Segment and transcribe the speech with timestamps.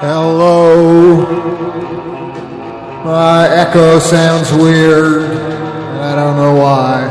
[0.00, 1.26] Hello.
[3.04, 5.24] My echo sounds weird.
[5.24, 7.02] and I don't know why.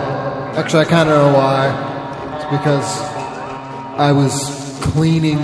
[0.57, 2.35] Actually, I kind of know why.
[2.35, 3.01] It's because
[3.99, 5.37] I was cleaning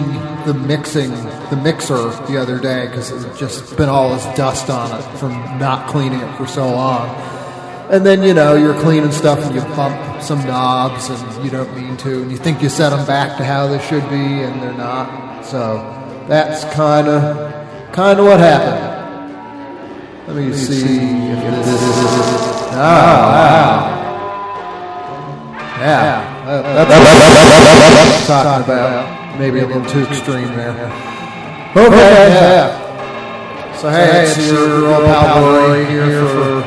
[0.48, 1.12] the mixing,
[1.52, 5.34] the mixer the other day because it's just been all this dust on it from
[5.60, 7.10] not cleaning it for so long.
[7.92, 11.72] And then, you know, you're cleaning stuff and you bump some knobs and you don't
[11.76, 14.64] mean to, and you think you set them back to how they should be, and
[14.64, 15.46] they're not.
[15.46, 15.95] So
[16.28, 18.94] that's kind of kind of what happened.
[20.28, 21.82] Let me see if this is.
[22.74, 23.92] Oh, wow.
[25.80, 26.46] Yeah.
[26.46, 29.40] That- That's what I'm talking about.
[29.40, 30.72] Maybe a little too extreme there.
[31.76, 32.68] Okay, yeah.
[33.78, 36.64] So, hey, it's your girl pal Roy here for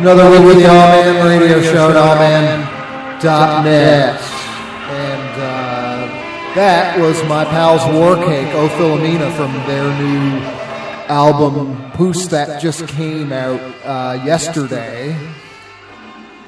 [0.00, 1.96] another week with the All Man Radio Show at
[3.22, 4.20] allman.net.
[6.56, 10.40] That was my pal's War Cake, O Philomena, from their new
[11.06, 15.14] album Poos that just came out uh, yesterday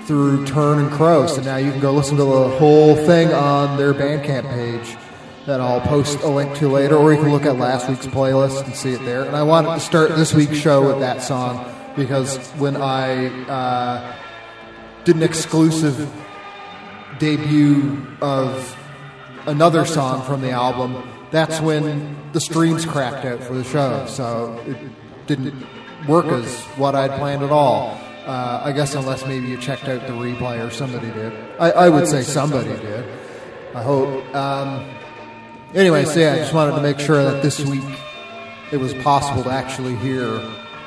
[0.04, 1.26] through Turn and Crow.
[1.26, 4.96] So now you can go listen to the whole thing on their Bandcamp page
[5.44, 8.64] that I'll post a link to later, or you can look at last week's playlist
[8.64, 9.24] and see it there.
[9.24, 14.16] And I wanted to start this week's show with that song because when I uh,
[15.04, 16.10] did an exclusive
[17.18, 18.74] debut of
[19.48, 24.06] another song from the album, that's when the streams cracked out for the show.
[24.06, 24.76] So it
[25.26, 25.66] didn't
[26.06, 27.98] work as what I'd planned at all.
[28.26, 31.32] Uh, I guess unless maybe you checked out the replay or somebody did.
[31.58, 33.04] I, I would say somebody did.
[33.74, 34.34] I hope.
[34.34, 34.86] Um,
[35.74, 37.84] anyway, so yeah, I just wanted to make sure that this week
[38.70, 40.42] it was possible to actually hear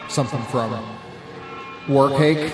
[0.07, 0.85] something from
[1.89, 2.53] War Cake.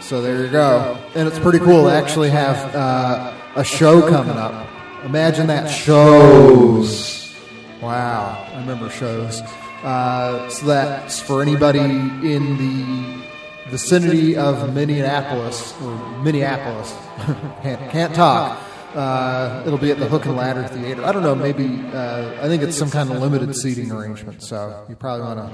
[0.00, 0.96] So there you go.
[1.16, 4.68] And it's pretty cool to actually have uh, a show coming up.
[5.06, 7.32] Imagine that shows.
[7.80, 9.40] Wow, I remember shows.
[9.84, 13.22] Uh, so that's for anybody in the
[13.70, 15.94] vicinity of Minneapolis or
[16.24, 16.92] Minneapolis.
[17.62, 18.60] can't, can't talk.
[18.96, 21.04] Uh, it'll be at the Hook and Ladder Theater.
[21.04, 21.36] I don't know.
[21.36, 24.42] Maybe uh, I think it's some kind of limited seating arrangement.
[24.42, 25.46] So you probably want to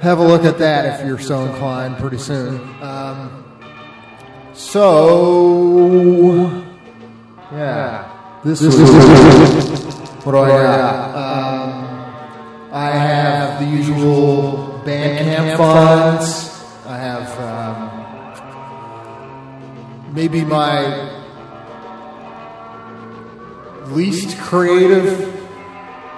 [0.00, 2.60] have a look at that if you're so inclined pretty soon.
[2.82, 3.44] Um,
[4.52, 6.62] so
[7.52, 8.11] yeah,
[8.44, 8.74] this is
[10.24, 10.64] what do I?
[11.14, 11.70] Um,
[12.72, 16.50] I have the usual Bandcamp funds.
[16.86, 17.90] I have um,
[20.14, 21.10] maybe my
[23.92, 25.40] least creative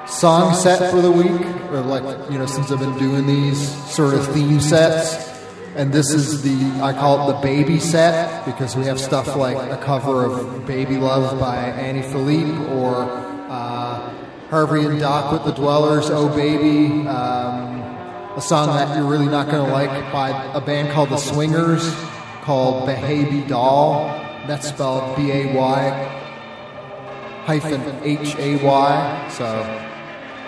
[0.07, 1.43] song set for the week,
[1.73, 5.34] or like you know, since I've been doing these sort of theme sets.
[5.77, 9.57] And this is the I call it the baby set because we have stuff like
[9.71, 13.03] a cover of "Baby Love" by Annie Philippe or
[13.49, 14.15] uh,
[14.51, 17.83] Harvey and Doc with the Dwellers, "Oh Baby." Um,
[18.37, 21.89] a song that you're really not going to like by a band called The Swingers
[22.43, 24.09] called Behaby Doll.
[24.47, 26.21] That's spelled B A Y
[27.45, 29.29] hyphen H A Y.
[29.31, 29.94] So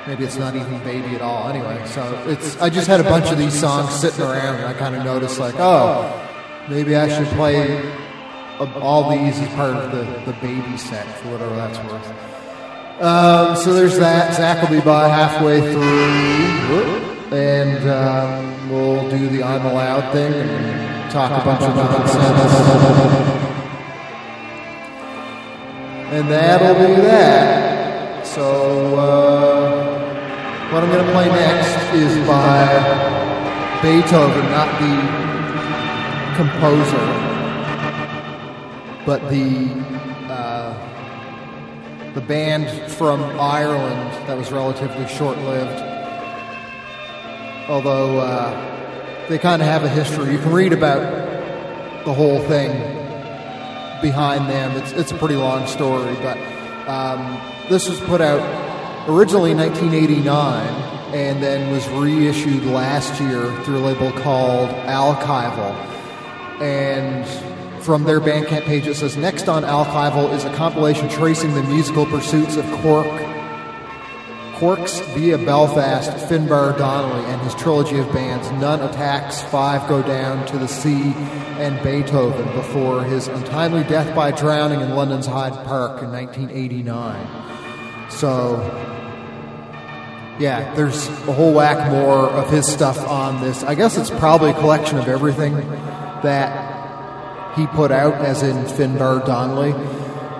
[0.06, 1.48] maybe it's not even baby at all.
[1.48, 4.74] Anyway, so it's I just had a bunch of these songs sitting around, and I
[4.74, 6.10] kind of noticed like, oh,
[6.68, 7.82] maybe I should play
[8.80, 13.02] all these as part of the, the baby set for whatever that's worth.
[13.02, 14.34] Um, so there's that.
[14.34, 21.10] Zach will be by halfway through and um, we'll do the I'm allowed thing and
[21.10, 22.52] talk a bunch of nonsense.
[26.12, 28.24] And that'll be that.
[28.26, 29.25] So, uh,
[30.76, 32.66] what I'm going to play next is by
[33.80, 34.94] Beethoven, not the
[36.36, 37.06] composer,
[39.06, 39.70] but the
[40.30, 45.80] uh, the band from Ireland that was relatively short-lived
[47.70, 50.30] although uh, they kind of have a history.
[50.30, 51.00] You can read about
[52.04, 52.72] the whole thing
[54.02, 54.76] behind them.
[54.76, 56.36] It's, it's a pretty long story, but
[56.86, 57.40] um,
[57.70, 58.65] this was put out
[59.08, 60.66] originally 1989
[61.14, 65.72] and then was reissued last year through a label called Allchival.
[66.60, 67.26] And
[67.82, 72.06] from their Bandcamp page, it says Next on Allchival is a compilation tracing the musical
[72.06, 73.06] pursuits of Cork
[74.56, 80.46] Corks via Belfast, Finbar Donnelly, and his trilogy of bands, Nun Attax, Five Go Down
[80.46, 81.12] to the Sea,
[81.58, 88.10] and Beethoven, before his untimely death by drowning in London's Hyde Park in 1989.
[88.10, 88.85] So,
[90.38, 93.62] yeah, there's a whole whack more of his stuff on this.
[93.62, 95.54] I guess it's probably a collection of everything
[96.22, 99.72] that he put out, as in Finbar Donnelly.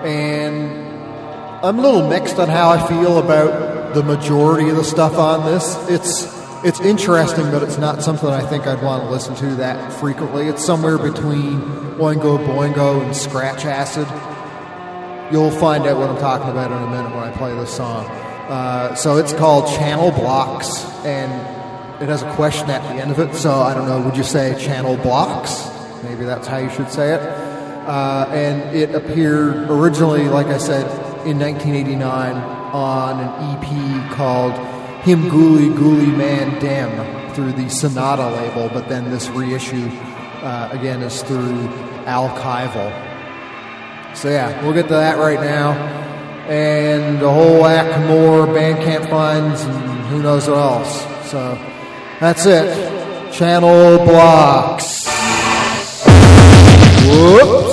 [0.07, 5.15] And I'm a little mixed on how I feel about the majority of the stuff
[5.15, 5.75] on this.
[5.89, 9.93] It's it's interesting, but it's not something I think I'd want to listen to that
[9.93, 10.47] frequently.
[10.47, 11.61] It's somewhere between
[11.97, 14.07] Oingo Boingo and Scratch Acid.
[15.31, 18.26] You'll find out what I'm talking about in a minute when I play this song.
[18.47, 21.31] Uh, so it's called Channel Blocks, and
[22.01, 23.35] it has a question at the end of it.
[23.35, 25.69] So I don't know, would you say Channel Blocks?
[26.03, 27.21] Maybe that's how you should say it.
[27.21, 30.85] Uh, and it appeared originally, like I said,
[31.25, 32.35] in 1989
[32.73, 34.53] on an EP called
[35.03, 39.89] Him Ghoulie Ghoulie Man Dem through the Setanta label, but then this reissue
[40.41, 41.67] uh, again is through
[42.05, 42.91] Allchival.
[44.15, 45.73] So yeah, we'll get to that right now,
[46.49, 51.29] and a whole whack more Bandcamp finds and who knows what else.
[51.29, 51.57] So
[52.19, 53.31] that's it.
[53.33, 55.07] Channel blocks.
[57.07, 57.66] Whoops.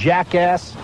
[0.00, 0.79] Jackass.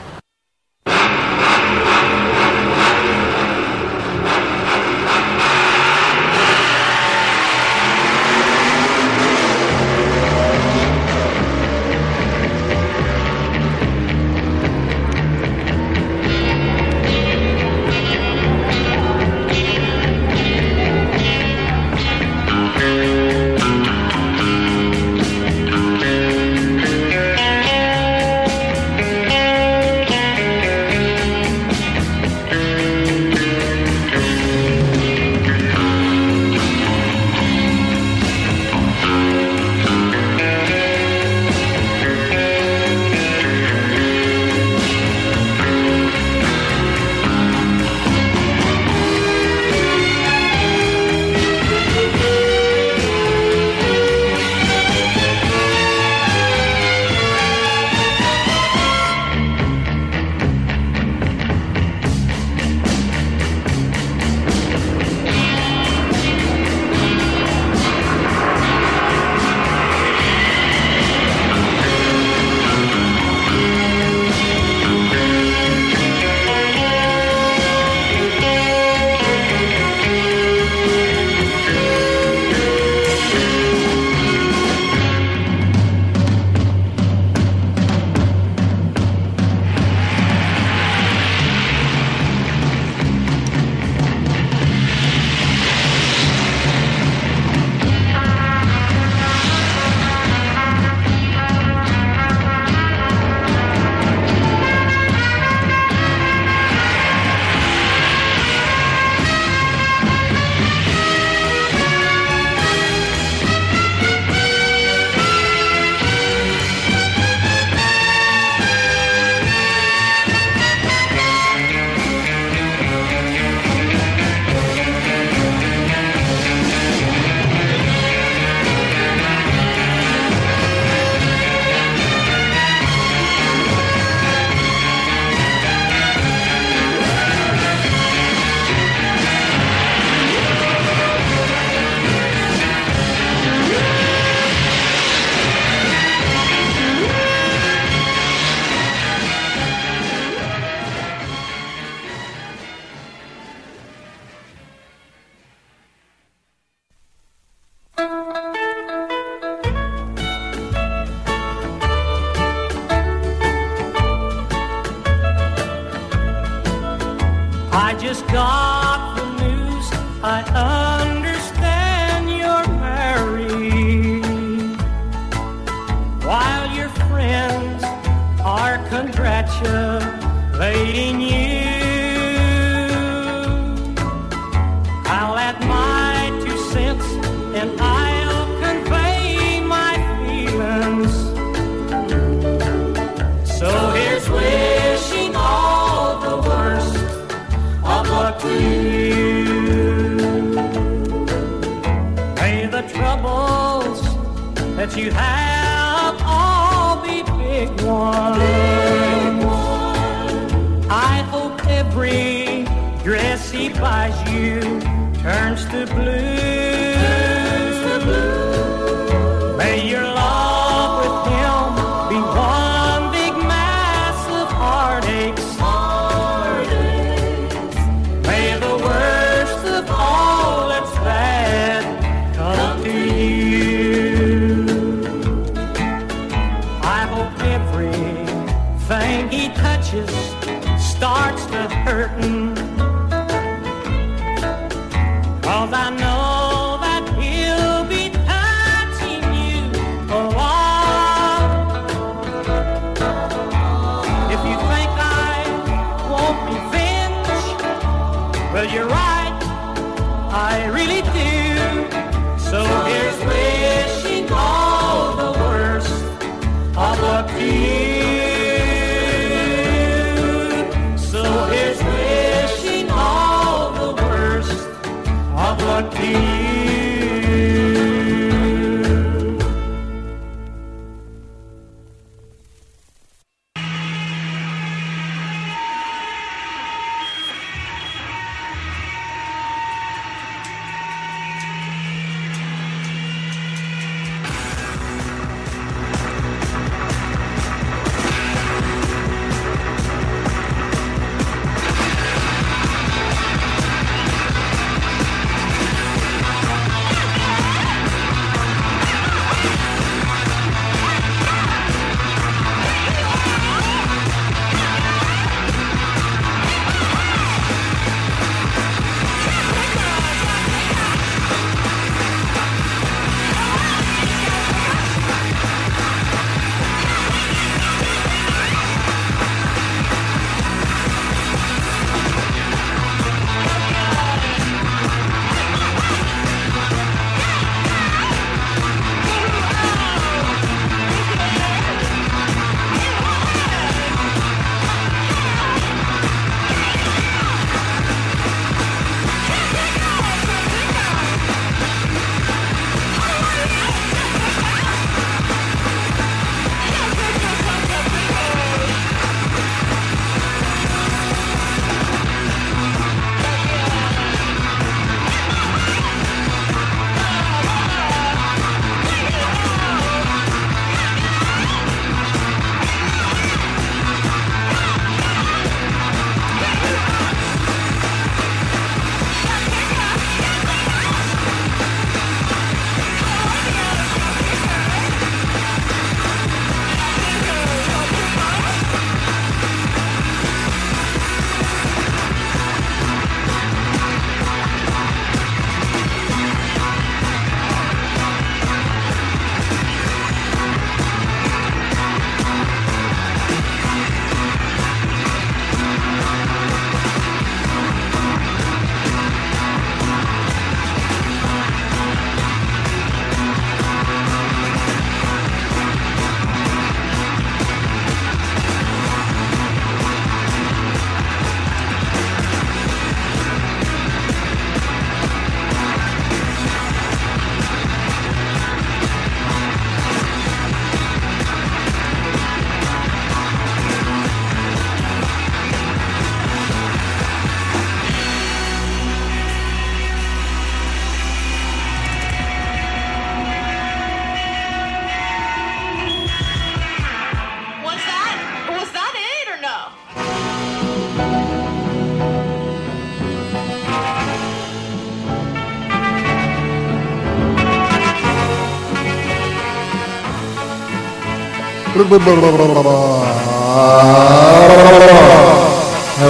[461.88, 461.99] There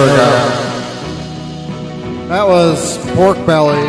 [0.01, 0.29] we go.
[2.29, 3.85] That was Pork Belly.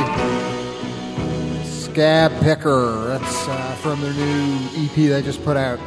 [1.65, 3.07] Scab Picker.
[3.09, 5.79] That's uh, from their new EP they just put out.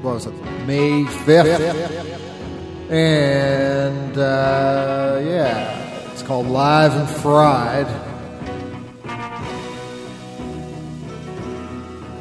[0.00, 0.34] What was it?
[0.66, 2.90] May 5th.
[2.90, 7.86] And uh, yeah, it's called Live and Fried.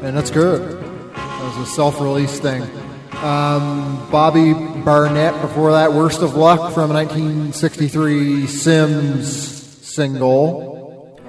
[0.03, 0.81] And that's good.
[1.13, 2.80] That was a self release thing.
[3.21, 9.37] Um, Bobby Barnett before that, Worst of Luck from a 1963 Sims
[9.87, 11.21] single.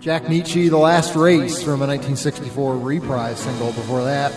[0.00, 4.32] Jack Nitzsche, The Last Race from a 1964 reprise single before that.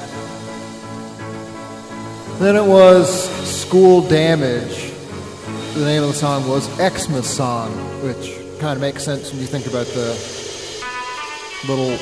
[2.37, 4.91] Then it was School Damage.
[5.73, 7.71] The name of the song was Xmas Song,
[8.03, 10.09] which kind of makes sense when you think about the
[11.67, 11.97] little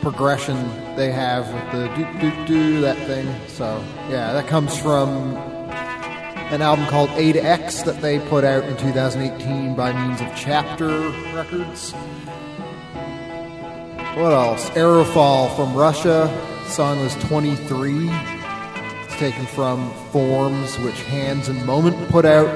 [0.00, 0.56] progression
[0.96, 3.28] they have with the do do do that thing.
[3.48, 5.36] So yeah, that comes from
[6.50, 10.28] an album called A to X that they put out in 2018 by means of
[10.34, 11.92] Chapter Records.
[14.16, 14.68] What else?
[14.70, 16.28] Aerofall from Russia.
[16.66, 18.08] song was 23.
[18.10, 22.48] It's taken from Forms, which Hands and Moment put out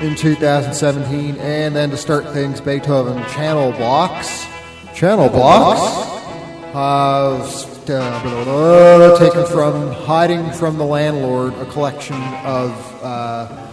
[0.00, 1.36] in 2017.
[1.38, 4.46] And then to start things, Beethoven Channel Blocks.
[4.94, 6.17] Channel Blocks.
[6.78, 7.42] Uh,
[9.18, 12.14] taken from Hiding from the Landlord, a collection
[12.44, 12.70] of
[13.02, 13.66] uh,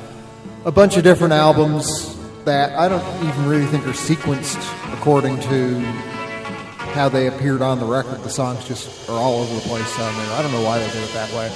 [0.65, 4.57] a bunch of different albums that I don't even really think are sequenced
[4.91, 5.79] according to
[6.95, 8.23] how they appeared on the record.
[8.23, 10.31] The songs just are all over the place on there.
[10.31, 11.51] I don't know why they did it that way.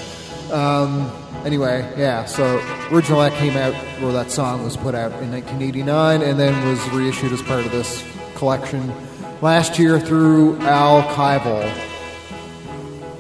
[0.53, 1.11] Um,
[1.47, 2.59] anyway, yeah, so
[2.91, 6.87] originally that came out, or that song was put out in 1989 and then was
[6.91, 8.03] reissued as part of this
[8.35, 8.93] collection
[9.41, 11.69] last year through Al Kival,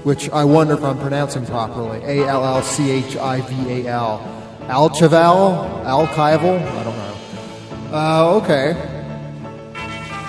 [0.03, 1.99] which I wonder if I'm pronouncing properly.
[2.03, 4.35] A L L C H I V A L.
[4.63, 5.85] Al Chival?
[5.85, 6.61] Al Kival?
[6.61, 7.15] I don't know.
[7.91, 8.75] Uh, okay.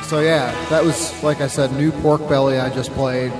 [0.04, 3.32] So yeah, that was, like I said, new pork belly I just played.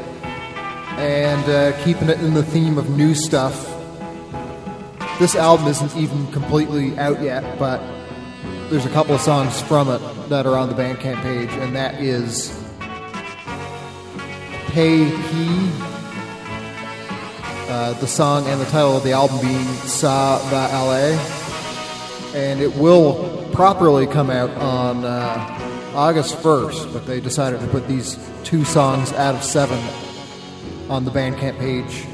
[1.00, 3.66] And uh, keeping it in the theme of new stuff.
[5.18, 7.80] This album isn't even completely out yet, but
[8.70, 12.00] there's a couple of songs from it that are on the Bandcamp page, and that
[12.00, 12.56] is
[14.68, 15.70] Pay P.
[17.68, 21.18] Uh, the song and the title of the album being Sa Va Ale.
[22.36, 27.88] And it will properly come out on uh, August 1st, but they decided to put
[27.88, 29.80] these two songs out of seven
[30.88, 32.06] on the Bandcamp page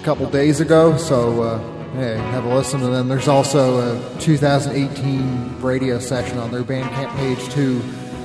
[0.00, 2.80] a couple days ago, so uh, hey, have a listen.
[2.80, 3.08] to them.
[3.08, 7.78] there's also a 2018 radio session on their Bandcamp page too,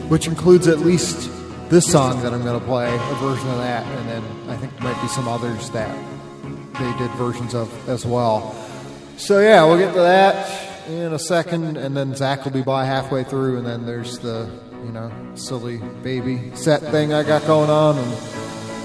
[0.09, 1.29] which includes at least
[1.69, 4.73] this song that I'm going to play, a version of that, and then I think
[4.73, 5.95] there might be some others that
[6.73, 8.53] they did versions of as well.
[9.17, 12.85] So yeah, we'll get to that in a second, and then Zach will be by
[12.85, 14.51] halfway through, and then there's the
[14.83, 18.13] you know silly baby set thing I got going on and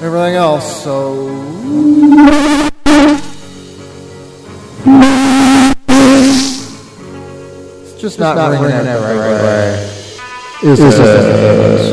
[0.02, 0.84] everything else.
[0.84, 2.70] So.
[7.96, 10.70] It's just not, ringing, out the right, way.
[10.70, 11.00] Is, it?
[11.00, 11.85] Oh,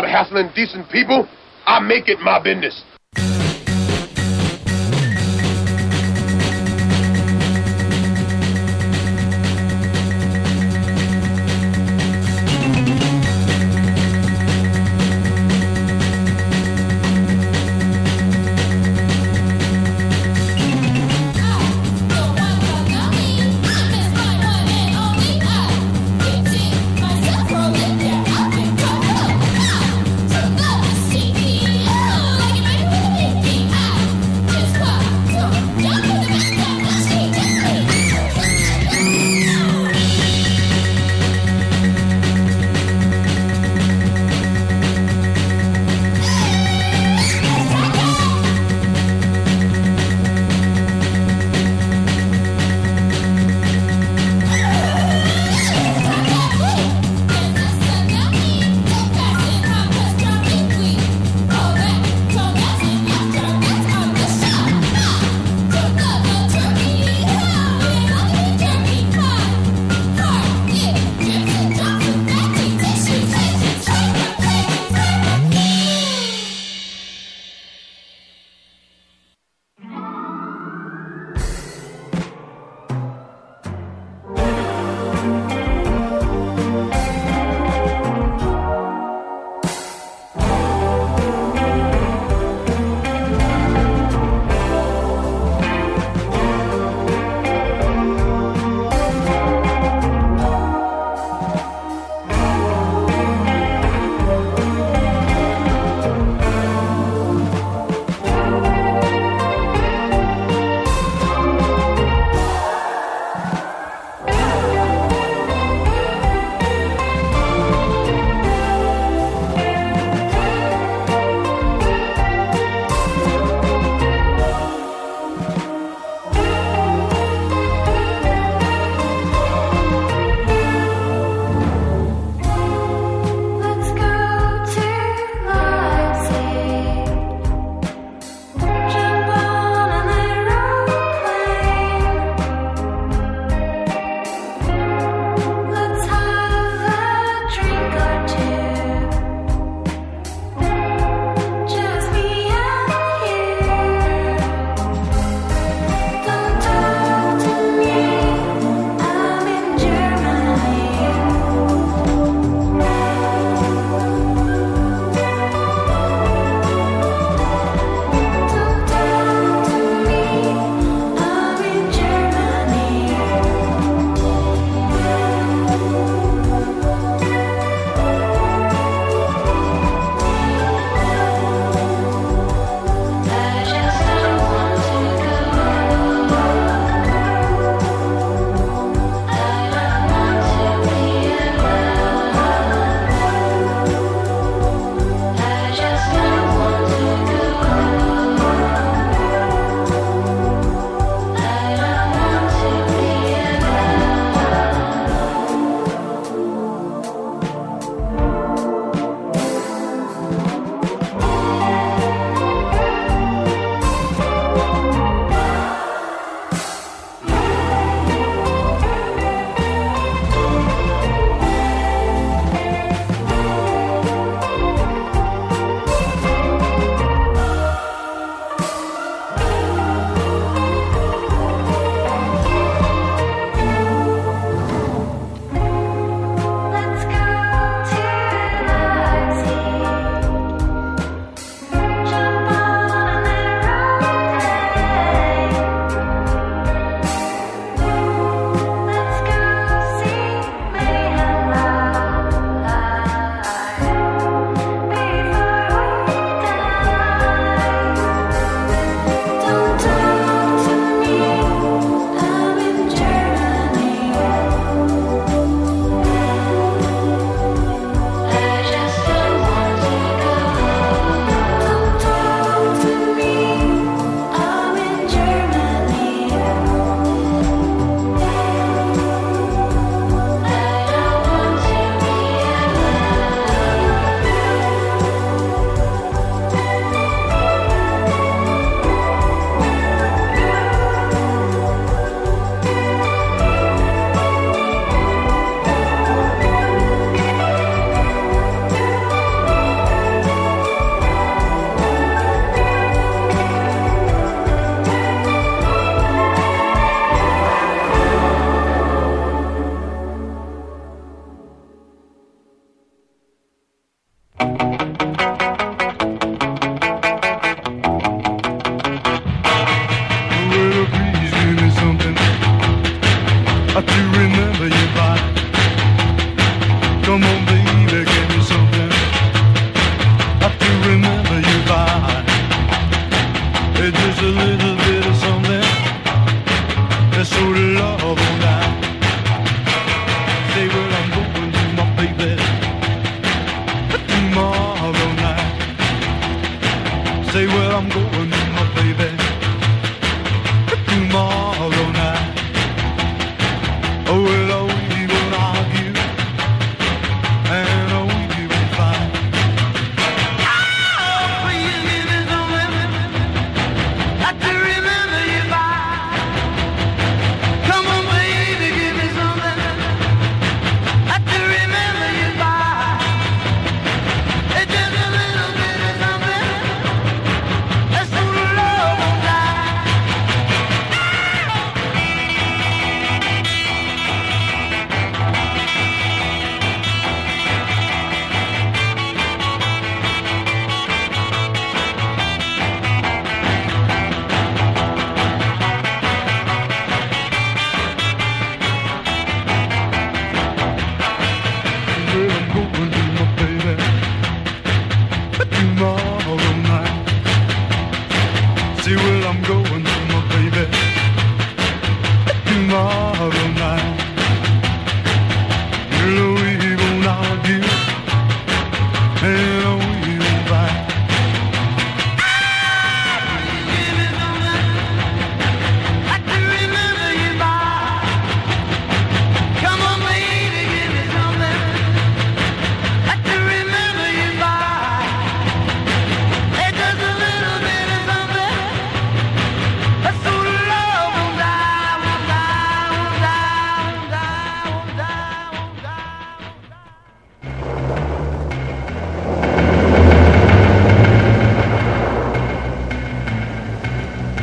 [0.00, 1.28] start hassling decent people,
[1.66, 2.82] I make it my business.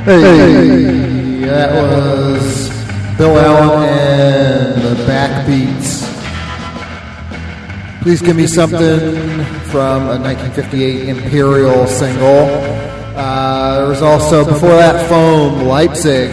[0.07, 2.69] Hey, that was
[3.17, 6.01] Bill Allen and the Backbeats.
[8.03, 8.99] Please give me something
[9.65, 12.45] from a 1958 Imperial single.
[13.17, 16.31] Uh, there was also, before that, Foam Leipzig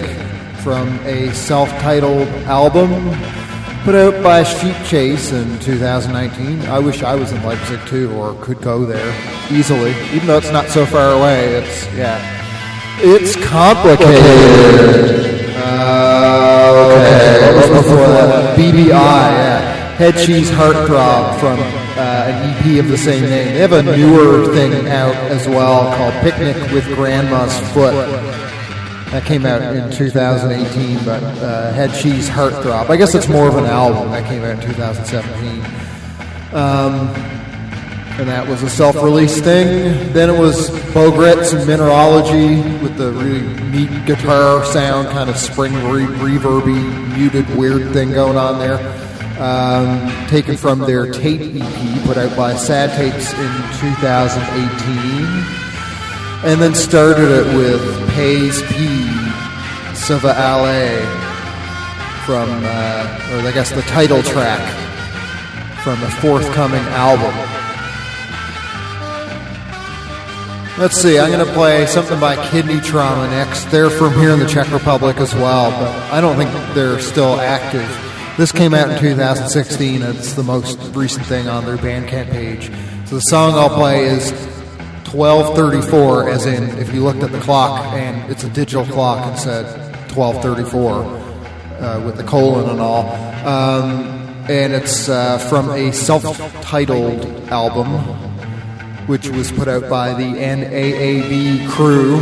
[0.58, 2.92] from a self titled album
[3.82, 6.60] put out by Sheep Chase in 2019.
[6.68, 9.12] I wish I was in Leipzig too, or could go there
[9.50, 11.56] easily, even though it's not so far away.
[11.56, 12.43] It's, yeah.
[12.98, 14.14] It's complicated.
[15.56, 18.56] Uh, okay, what was before that?
[18.56, 19.94] BBI, yeah.
[19.96, 23.54] Head Cheese Heartthrob from uh, an EP of the same name.
[23.54, 27.94] They have a newer thing out as well called Picnic with Grandma's Foot.
[29.10, 32.90] That came out in 2018, but uh, Head Cheese Heartthrob.
[32.90, 34.10] I guess it's more of an album.
[34.12, 35.64] That came out in 2017.
[36.52, 37.33] Um,
[38.18, 40.12] and that was a self-release thing.
[40.12, 46.04] Then it was Bogrets Mineralogy with the really neat guitar sound, kind of spring re-
[46.04, 48.78] reverby, muted, weird thing going on there.
[49.40, 55.64] Um, taken from their tape EP put out by Sad Tapes in 2018.
[56.48, 58.86] And then started it with Pays P,
[59.94, 61.04] Siva Ale
[62.24, 64.62] from, uh, or I guess the title track
[65.82, 67.53] from a forthcoming album.
[70.76, 73.66] Let's see, I'm going to play something by Kidney Trauma next.
[73.66, 77.36] They're from here in the Czech Republic as well, but I don't think they're still
[77.40, 77.88] active.
[78.36, 80.02] This came out in 2016.
[80.02, 82.72] It's the most recent thing on their Bandcamp page.
[83.06, 84.32] So the song I'll play is
[85.12, 89.38] 1234, as in if you looked at the clock and it's a digital clock and
[89.38, 89.66] said
[90.12, 90.90] 1234
[91.84, 93.08] uh, with the colon and all.
[93.46, 96.24] Um, and it's uh, from a self
[96.62, 98.23] titled album
[99.06, 102.18] which was put out by the NAAB crew,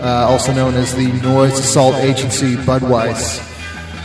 [0.00, 3.38] uh, also known as the Noise Assault Agency Budweiss,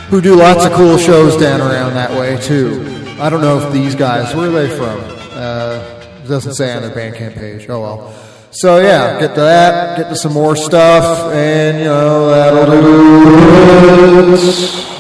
[0.08, 2.84] who do lots of cool shows down around that way too.
[3.20, 5.00] I don't know if these guys, where are they from?
[5.32, 7.70] Uh, doesn't say on their Bandcamp page.
[7.70, 8.14] Oh well.
[8.52, 14.93] So yeah, get to that, get to some more stuff, and you know that'll do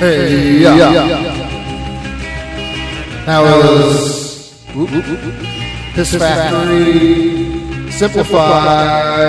[0.00, 0.92] Hey, yeah.
[3.26, 5.34] That was whoop, whoop, whoop, whoop.
[5.92, 9.20] Piss Factory, Simplify,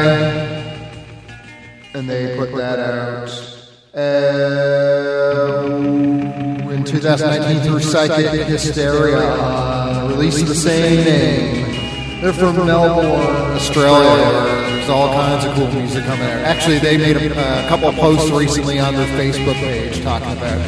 [1.94, 3.30] and they put that out
[3.94, 5.68] uh,
[6.72, 12.22] in 2019 through Psychic Hysteria, released the same name.
[12.22, 14.51] They're from Melbourne, Australia.
[14.82, 16.42] There's all kinds of cool music coming out.
[16.42, 20.60] Actually, they made a, a couple of posts recently on their Facebook page talking about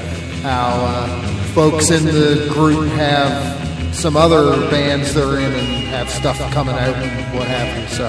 [0.44, 6.38] how uh, folks in the group have some other bands they're in and have stuff
[6.52, 7.88] coming out and what have you.
[7.88, 8.06] So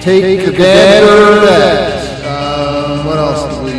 [0.00, 2.24] take a gander at that.
[2.24, 3.72] Um, what else did we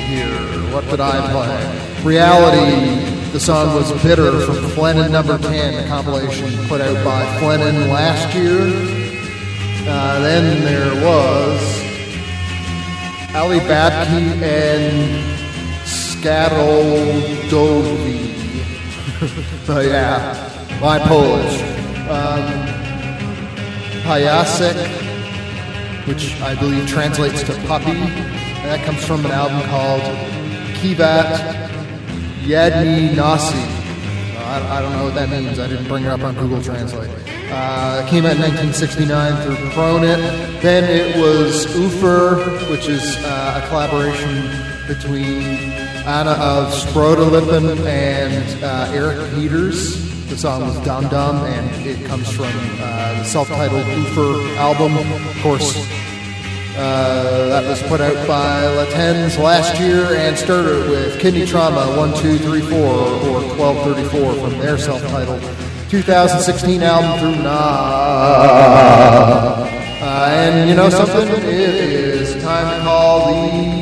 [0.00, 0.72] hear?
[0.72, 2.04] What did I play?
[2.04, 3.32] Reality.
[3.32, 8.34] The song was Bitter from Flennon Number 10, a compilation put out by Flennon last
[8.34, 8.95] year.
[9.88, 11.60] Uh, then there was
[13.32, 15.24] Alibabki and
[15.84, 16.56] Skadodovi.
[19.66, 21.62] so yeah, my Polish.
[22.08, 22.66] Um,
[26.06, 27.90] which I believe translates to puppy.
[27.90, 30.02] And that comes from an album called
[30.78, 31.68] Kivat
[32.42, 33.58] Yadni Nasi.
[34.38, 35.58] I, I don't know what that means.
[35.58, 37.10] I didn't bring it up on Google Translate.
[37.48, 40.18] Uh, it came out in 1969 through Pronit.
[40.62, 44.50] Then it was Ufer, which is uh, a collaboration
[44.88, 45.42] between
[46.06, 50.04] Anna of Sprodelippen and uh, Eric Peters.
[50.28, 52.46] The song was Dum Dum, and it comes from
[52.80, 54.96] uh, the self-titled Ufer album.
[54.96, 55.76] Of course,
[56.76, 62.76] uh, that was put out by Latens last year and started with Kidney Trauma 1234
[62.76, 65.42] or 1234 from their self-titled
[65.88, 67.54] 2016 album through Nah.
[70.02, 71.28] Uh, and you know something?
[71.28, 73.26] It is time to call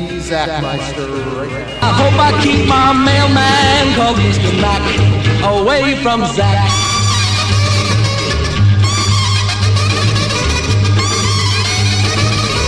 [0.09, 1.87] the Zach Meister right now.
[1.87, 4.51] I hope I keep my mailman called Mr.
[4.61, 4.81] Mac
[5.43, 6.69] away from Zach.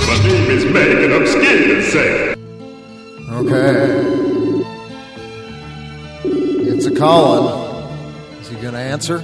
[0.07, 2.33] My name is Meg and I'm scared to say.
[3.29, 3.77] Okay.
[6.73, 7.66] It's a Colin.
[8.47, 9.19] Is he going to answer?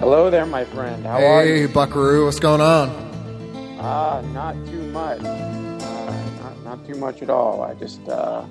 [0.00, 1.06] Hello there, my friend.
[1.06, 1.68] How are Hey, you?
[1.68, 2.88] Buckaroo, what's going on?
[3.78, 5.20] Ah, not too much.
[5.20, 7.62] Uh, not, not too much at all.
[7.62, 8.44] I just uh,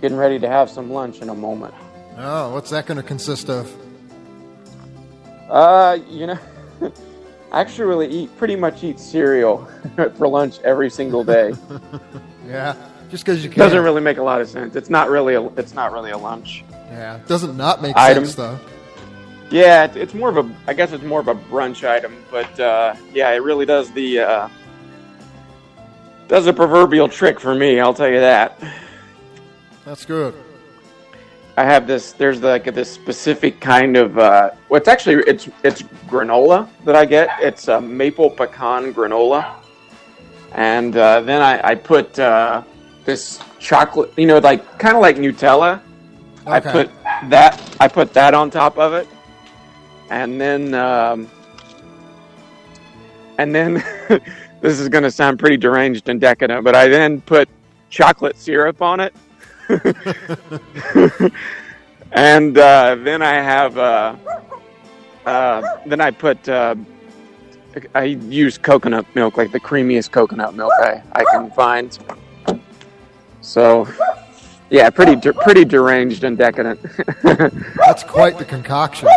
[0.00, 1.74] getting ready to have some lunch in a moment.
[2.18, 3.68] Oh, what's that going to consist of?
[5.50, 6.38] Uh, you know,
[7.50, 9.68] I actually really eat pretty much eat cereal
[10.16, 11.52] for lunch every single day.
[12.46, 12.76] Yeah,
[13.10, 13.58] just because you can.
[13.60, 14.76] Doesn't really make a lot of sense.
[14.76, 16.62] It's not really a, it's not really a lunch.
[16.90, 18.26] Yeah, doesn't not make Item.
[18.26, 18.58] sense though.
[19.50, 22.58] Yeah, it, it's more of a I guess it's more of a brunch item, but
[22.58, 24.48] uh, yeah, it really does the uh,
[26.28, 27.80] does a proverbial trick for me.
[27.80, 28.58] I'll tell you that.
[29.84, 30.34] That's good.
[31.56, 32.12] I have this.
[32.12, 34.18] There's like this specific kind of.
[34.18, 37.28] Uh, well, it's actually it's it's granola that I get.
[37.40, 39.54] It's a maple pecan granola,
[40.52, 42.62] and uh, then I, I put uh,
[43.04, 44.12] this chocolate.
[44.16, 45.80] You know, like kind of like Nutella.
[46.46, 46.90] I put
[47.28, 47.76] that.
[47.78, 49.06] I put that on top of it,
[50.10, 51.28] and then um,
[53.38, 53.74] and then
[54.60, 57.48] this is going to sound pretty deranged and decadent, but I then put
[57.90, 59.14] chocolate syrup on it.
[62.12, 64.16] and uh, then I have, uh,
[65.24, 66.74] uh, then I put, uh,
[67.94, 71.98] I use coconut milk, like the creamiest coconut milk I, I can find.
[73.40, 73.88] So,
[74.70, 76.80] yeah, pretty de- pretty deranged and decadent.
[77.22, 79.08] That's quite the concoction.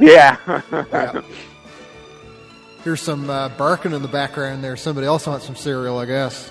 [0.00, 0.36] Yeah.
[0.72, 1.22] Yeah.
[2.84, 4.76] Here's some uh, barking in the background there.
[4.76, 6.50] Somebody else wants some cereal, I guess.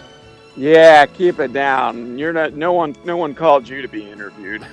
[0.55, 2.17] yeah, keep it down.
[2.19, 2.53] You're not.
[2.53, 2.95] No one.
[3.05, 4.65] No one called you to be interviewed.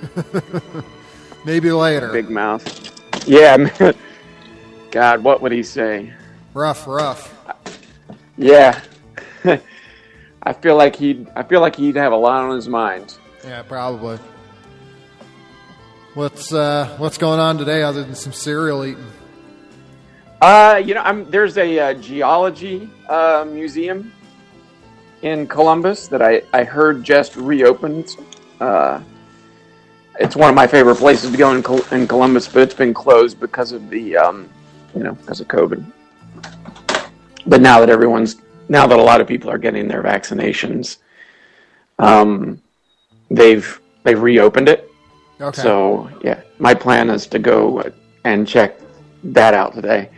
[1.45, 2.11] Maybe later.
[2.11, 3.27] Big mouth.
[3.27, 3.69] Yeah.
[4.91, 6.13] God, what would he say?
[6.53, 7.33] Rough, rough.
[8.37, 8.79] Yeah.
[10.43, 13.17] I feel like he'd I feel like he'd have a lot on his mind.
[13.43, 14.19] Yeah, probably.
[16.15, 19.05] What's uh, what's going on today other than some cereal eating?
[20.39, 24.13] Uh, you know, I'm there's a uh, geology uh, museum
[25.23, 28.15] in Columbus that I, I heard just reopened.
[28.61, 29.01] Uh,
[30.17, 32.93] it's one of my favorite places to go in, Col- in Columbus, but it's been
[32.93, 34.49] closed because of the um,
[34.95, 35.83] you know because of COVID.
[37.45, 38.37] But now that everyone's
[38.69, 40.99] now that a lot of people are getting their vaccinations,
[41.99, 42.61] um,
[43.29, 44.84] they've they've reopened it.
[45.41, 45.61] Okay.
[45.61, 47.91] So yeah, my plan is to go
[48.23, 48.79] and check
[49.23, 50.09] that out today.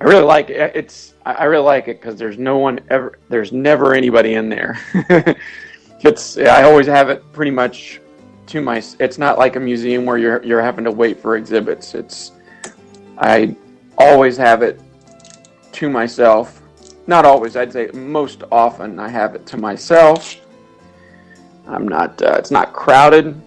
[0.00, 0.72] I really like it.
[0.74, 3.18] It's I really like it because there's no one ever.
[3.28, 4.78] There's never anybody in there.
[6.00, 8.00] it's I always have it pretty much
[8.48, 8.82] to my.
[9.00, 11.94] It's not like a museum where you're you're having to wait for exhibits.
[11.94, 12.32] It's
[13.18, 13.56] I
[13.98, 14.80] always have it
[15.72, 16.62] to myself.
[17.06, 20.36] Not always, I'd say most often I have it to myself.
[21.66, 22.20] I'm not.
[22.20, 23.40] Uh, it's not crowded,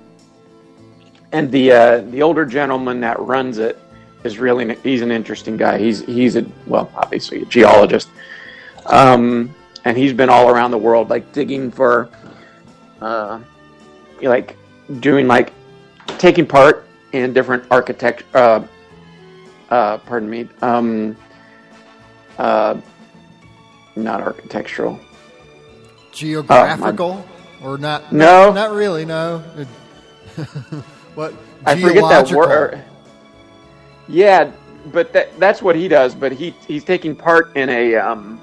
[1.32, 3.78] and the uh, the older gentleman that runs it
[4.24, 5.78] is really he's an interesting guy.
[5.78, 8.10] He's he's a well, obviously a geologist,
[8.88, 9.54] um,
[9.86, 12.10] and he's been all around the world, like digging for,
[13.02, 13.40] uh,
[14.22, 14.58] like
[15.00, 15.54] doing like
[16.18, 18.24] taking part in different architect.
[18.34, 18.64] Uh,
[19.70, 20.48] uh, pardon me.
[20.62, 21.16] Um,
[22.38, 22.80] uh,
[23.96, 25.00] not architectural.
[26.12, 27.24] Geographical
[27.62, 28.12] or not?
[28.12, 28.52] No.
[28.52, 29.06] not really.
[29.06, 29.44] No.
[31.20, 31.34] what?
[31.66, 32.82] I forget that word.
[34.08, 34.52] Yeah,
[34.88, 36.16] but that, that's what he does.
[36.16, 37.96] But he he's taking part in a.
[37.96, 38.42] Um,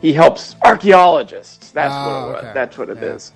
[0.00, 1.70] he helps archaeologists.
[1.72, 2.44] That's what Oh, it was.
[2.44, 2.52] okay.
[2.54, 3.08] That's what it Yeah.
[3.14, 3.32] is.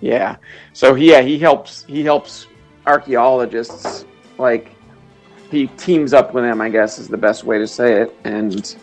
[0.00, 0.36] Yeah.
[0.74, 2.46] So yeah, he helps he helps
[2.86, 4.04] archaeologists
[4.38, 4.70] like
[5.50, 6.60] he teams up with them.
[6.60, 8.14] I guess is the best way to say it.
[8.24, 8.76] And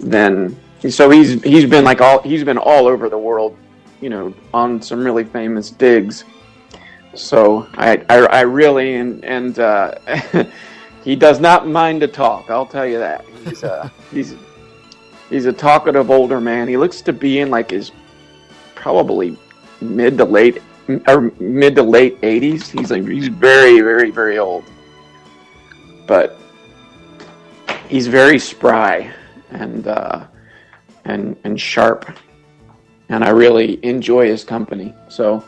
[0.00, 0.56] then
[0.88, 3.56] so he's he's been like all he's been all over the world,
[4.00, 6.24] you know, on some really famous digs.
[7.14, 9.94] So I I, I really and and uh,
[11.04, 12.50] he does not mind to talk.
[12.50, 13.24] I'll tell you that.
[13.44, 14.34] He's uh, he's
[15.30, 16.68] he's a talkative older man.
[16.68, 17.92] He looks to be in like his
[18.74, 19.36] probably
[19.80, 20.62] mid to late
[21.06, 22.70] or mid to late 80s.
[22.70, 24.64] He's like he's very very very old.
[26.06, 26.38] But
[27.88, 29.12] he's very spry
[29.50, 30.26] and uh,
[31.04, 32.10] and and sharp.
[33.08, 34.94] And I really enjoy his company.
[35.08, 35.44] So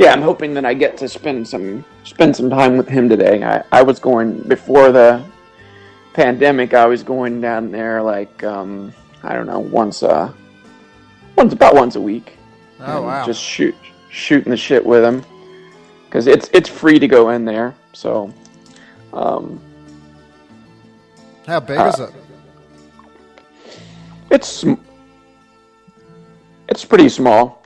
[0.00, 3.44] yeah, I'm hoping that I get to spend some spend some time with him today.
[3.44, 5.22] I, I was going before the
[6.14, 6.72] pandemic.
[6.72, 10.32] I was going down there like um, I don't know once uh
[11.36, 12.38] once about once a week.
[12.80, 13.26] Oh wow.
[13.26, 13.74] Just shoot
[14.08, 15.22] shooting the shit with him
[16.06, 17.74] because it's it's free to go in there.
[17.92, 18.32] So
[19.12, 19.60] um,
[21.46, 22.10] How big uh, is it?
[24.30, 24.64] it's
[26.68, 27.59] it's pretty small.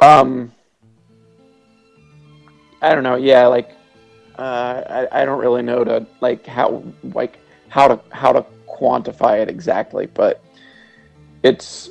[0.00, 0.52] Um,
[2.82, 3.16] I don't know.
[3.16, 3.70] Yeah, like
[4.38, 9.40] uh, I I don't really know to like how like how to how to quantify
[9.40, 10.42] it exactly, but
[11.42, 11.90] it's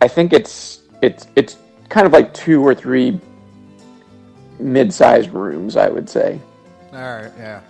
[0.00, 1.56] I think it's it's it's
[1.88, 3.20] kind of like two or three
[4.58, 6.40] mid-sized rooms, I would say.
[6.92, 7.32] All right.
[7.38, 7.60] Yeah.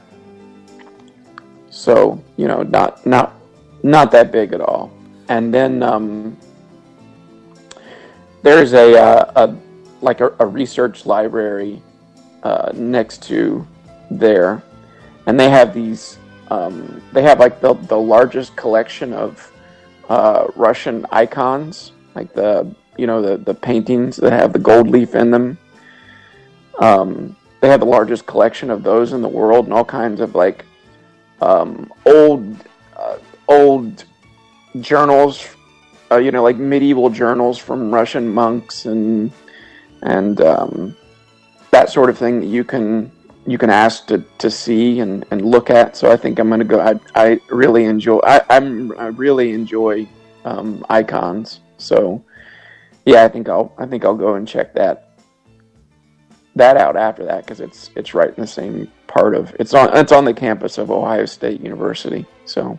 [1.71, 3.35] So you know, not not
[3.83, 4.91] not that big at all.
[5.29, 6.37] And then um,
[8.43, 9.57] there's a, uh, a
[10.01, 11.83] like a, a research library
[12.43, 13.67] uh, next to
[14.11, 14.63] there,
[15.27, 16.19] and they have these.
[16.49, 19.53] Um, they have like the the largest collection of
[20.09, 25.15] uh, Russian icons, like the you know the the paintings that have the gold leaf
[25.15, 25.59] in them.
[26.81, 30.35] Um, they have the largest collection of those in the world, and all kinds of
[30.35, 30.65] like
[31.43, 32.57] um, old
[32.97, 33.19] uh,
[33.49, 34.05] old
[34.81, 35.47] journals,
[36.11, 39.33] uh, you know, like medieval journals from Russian monks and
[40.03, 40.97] and um,
[41.71, 43.11] that sort of thing that you can
[43.47, 45.97] you can ask to, to see and, and look at.
[45.97, 46.81] So I think I'm gonna go.
[46.81, 48.19] I, I really enjoy.
[48.19, 50.09] I, I'm I really enjoy
[50.45, 51.61] um, icons.
[51.79, 52.23] So
[53.07, 55.07] yeah, I think I'll I think I'll go and check that
[56.57, 59.97] that out after that because it's it's right in the same part of it's on
[59.97, 62.27] it's on the campus of Ohio State University.
[62.45, 62.79] So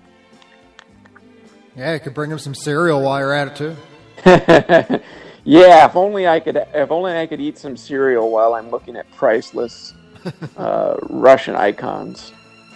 [1.75, 3.75] Yeah, you could bring him some cereal while you're at it too.
[5.43, 8.95] yeah, if only I could if only I could eat some cereal while I'm looking
[8.95, 9.93] at priceless
[10.57, 12.33] uh, Russian icons.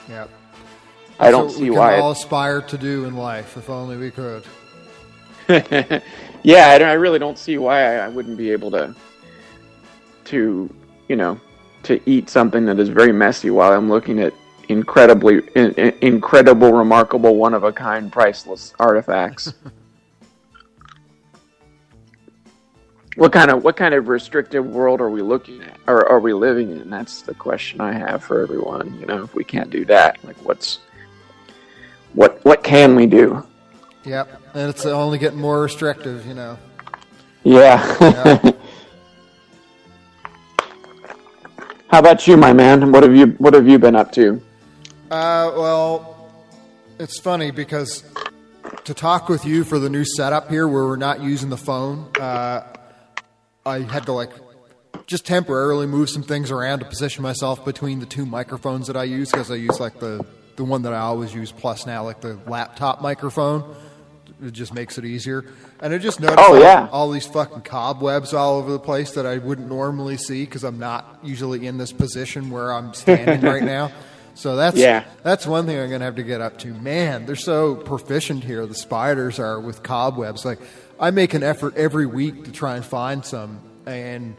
[0.10, 0.28] Yeah.
[1.20, 2.00] I don't what see we why.
[2.00, 4.44] All aspire to do in life, if only we could.
[5.48, 8.94] yeah, I, don't, I really don't see why I, I wouldn't be able to,
[10.26, 10.70] to
[11.08, 11.40] you know,
[11.84, 14.34] to eat something that is very messy while I'm looking at
[14.70, 19.54] incredibly, in, in- incredible, remarkable, one of a kind, priceless artifacts.
[23.16, 26.34] what kind of what kind of restrictive world are we looking at, or are we
[26.34, 26.90] living in?
[26.90, 29.00] That's the question I have for everyone.
[29.00, 30.80] You know, if we can't do that, like what's
[32.14, 33.46] what what can we do?
[34.04, 34.42] Yep.
[34.54, 36.58] And it's only getting more restrictive, you know.
[37.44, 37.98] Yeah.
[38.02, 38.52] Yeah.
[41.88, 42.92] How about you, my man?
[42.92, 44.42] What have you What have you been up to?
[45.12, 46.32] Uh, well,
[47.00, 48.04] it's funny because
[48.86, 52.10] to talk with you for the new setup here, where we're not using the phone,
[52.20, 52.64] uh,
[53.66, 54.32] I had to like
[55.06, 59.04] just temporarily move some things around to position myself between the two microphones that I
[59.04, 60.26] use because I use like the
[60.56, 63.76] the one that I always use plus now like the laptop microphone
[64.42, 65.46] it just makes it easier.
[65.80, 66.90] And I just noticed Oh, yeah.
[66.92, 70.78] all these fucking cobwebs all over the place that I wouldn't normally see because I'm
[70.80, 73.92] not usually in this position where I'm standing right now.
[74.36, 75.04] So that's Yeah.
[75.24, 76.74] that's one thing I'm gonna have to get up to.
[76.74, 78.66] Man, they're so proficient here.
[78.68, 80.46] The spiders are with cobwebs.
[80.46, 80.60] Like
[81.00, 84.36] I make an effort every week to try and find some, and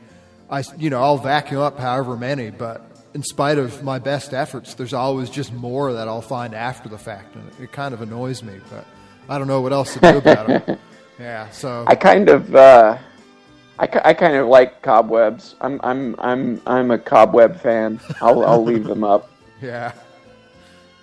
[0.51, 2.83] I you know I'll vacuum up however many, but
[3.15, 6.99] in spite of my best efforts, there's always just more that I'll find after the
[6.99, 8.55] fact, and it, it kind of annoys me.
[8.71, 8.85] But
[9.29, 10.79] I don't know what else to do about it.
[11.19, 12.99] Yeah, so I kind of, uh,
[13.79, 15.55] I, I kind of like cobwebs.
[15.63, 18.01] I'm, I'm, I'm, I'm a cobweb fan.
[18.21, 19.31] I'll, I'll leave them up.
[19.61, 19.93] Yeah.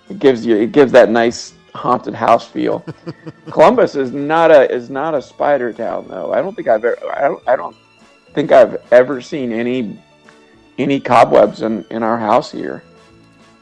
[0.08, 2.84] It gives you, it gives that nice haunted house feel.
[3.50, 6.32] Columbus is not a, is not a spider town though.
[6.32, 7.76] I don't think I've ever, I don't, I don't
[8.34, 10.00] think I've ever seen any,
[10.78, 12.82] any cobwebs in, in our house here.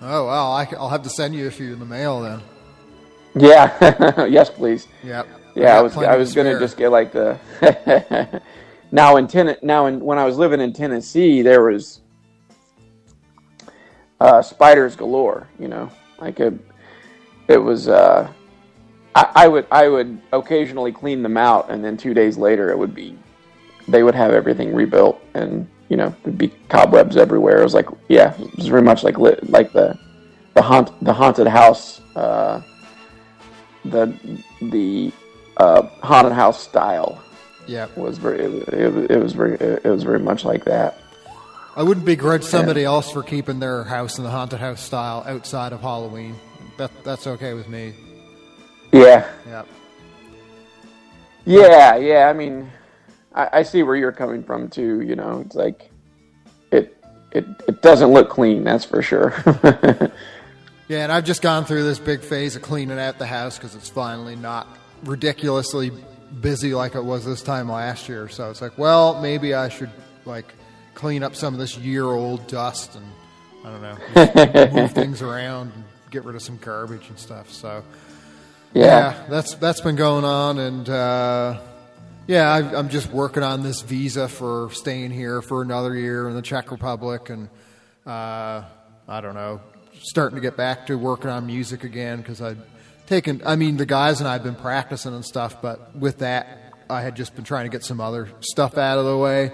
[0.00, 2.40] Oh well, I, will have to send you a few in the mail then.
[3.34, 4.26] Yeah.
[4.26, 4.88] yes, please.
[5.04, 5.28] Yep.
[5.54, 7.38] Yeah, got I was plenty I was gonna just get like the
[8.92, 12.00] now in ten now in when I was living in Tennessee there was
[14.22, 15.48] uh, spiders galore.
[15.58, 15.90] You know,
[16.20, 16.54] like it,
[17.48, 17.88] it was.
[17.88, 18.32] Uh,
[19.14, 22.78] I, I would I would occasionally clean them out, and then two days later it
[22.78, 23.18] would be
[23.88, 27.60] they would have everything rebuilt, and you know there'd be cobwebs everywhere.
[27.60, 29.98] It was like yeah, it was very much like lit, like the
[30.54, 32.00] the haunt the haunted house.
[32.16, 32.62] Uh,
[33.84, 34.16] the
[34.60, 35.12] the
[35.56, 37.22] uh, haunted house style
[37.66, 41.01] Yeah, was very it, it, it was very it was very much like that.
[41.76, 45.72] I wouldn't begrudge somebody else for keeping their house in the haunted house style outside
[45.72, 46.36] of Halloween.
[46.76, 47.94] That that's okay with me.
[48.92, 49.66] Yeah, Yep.
[51.46, 52.28] yeah, yeah.
[52.28, 52.70] I mean,
[53.34, 55.00] I, I see where you're coming from too.
[55.00, 55.90] You know, it's like
[56.70, 56.96] it
[57.32, 58.64] it it doesn't look clean.
[58.64, 59.34] That's for sure.
[60.88, 63.74] Yeah, and I've just gone through this big phase of cleaning out the house because
[63.74, 64.66] it's finally not
[65.04, 65.90] ridiculously
[66.42, 68.28] busy like it was this time last year.
[68.28, 69.88] So it's like, well, maybe I should
[70.26, 70.52] like
[71.02, 73.04] clean up some of this year-old dust and
[73.64, 77.50] I don't know, move things around and get rid of some garbage and stuff.
[77.50, 77.82] So
[78.72, 79.26] yeah.
[79.28, 81.58] that's that's been going on, and uh,
[82.28, 86.36] yeah, I, I'm just working on this visa for staying here for another year in
[86.36, 87.48] the Czech Republic, and
[88.06, 88.62] uh,
[89.08, 89.60] I don't know,
[90.02, 92.64] starting to get back to working on music again because I've
[93.08, 93.42] taken.
[93.44, 97.16] I mean, the guys and I've been practicing and stuff, but with that, I had
[97.16, 99.50] just been trying to get some other stuff out of the way.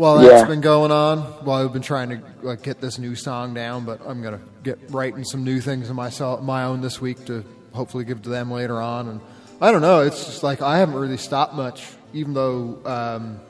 [0.00, 0.48] Well, that's Yeah.
[0.48, 4.00] been going on while I've been trying to like get this new song down, but
[4.06, 8.04] I'm gonna get writing some new things in myself, my own this week to hopefully
[8.04, 9.08] give to them later on.
[9.08, 9.20] And
[9.60, 13.40] I don't know, it's just like I haven't really stopped much, even though, um,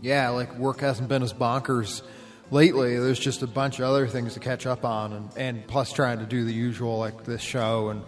[0.00, 2.00] yeah, like work hasn't been as bonkers
[2.50, 2.98] lately.
[2.98, 6.18] There's just a bunch of other things to catch up on, and, and plus trying
[6.20, 8.02] to do the usual like this show and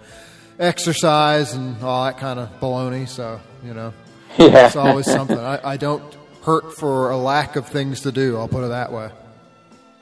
[0.58, 3.06] exercise and all that kind of baloney.
[3.06, 3.92] So you know,
[4.38, 4.66] Yeah.
[4.66, 5.38] it's always something.
[5.38, 6.02] I, I don't
[6.44, 8.36] hurt for a lack of things to do.
[8.36, 9.10] I'll put it that way.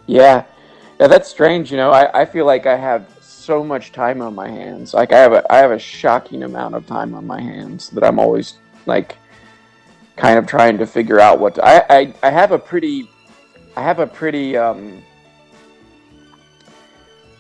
[0.06, 0.44] Yeah,
[0.98, 1.70] yeah, that's strange.
[1.70, 4.94] You know, I, I feel like I have so much time on my hands.
[4.94, 8.05] Like I have a I have a shocking amount of time on my hands that
[8.05, 8.55] I'm always
[8.86, 9.16] like
[10.16, 13.09] kind of trying to figure out what to, I, I I have a pretty
[13.77, 15.02] I have a pretty um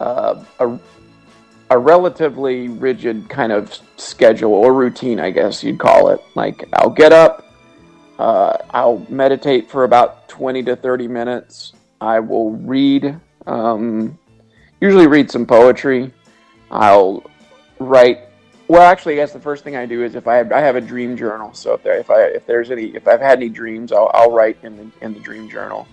[0.00, 0.78] uh, a
[1.70, 6.20] a relatively rigid kind of schedule or routine, I guess you'd call it.
[6.34, 7.51] Like I'll get up,
[8.18, 11.72] uh, I'll meditate for about twenty to thirty minutes.
[12.00, 14.18] I will read, um,
[14.80, 16.12] usually read some poetry.
[16.70, 17.22] I'll
[17.78, 18.20] write.
[18.68, 20.76] Well, actually, I guess the first thing I do is if I have, I have
[20.76, 21.52] a dream journal.
[21.52, 24.32] So if there, if I if there's any if I've had any dreams, I'll, I'll
[24.32, 25.86] write in the in the dream journal.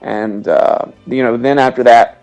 [0.00, 2.22] And uh, you know, then after that,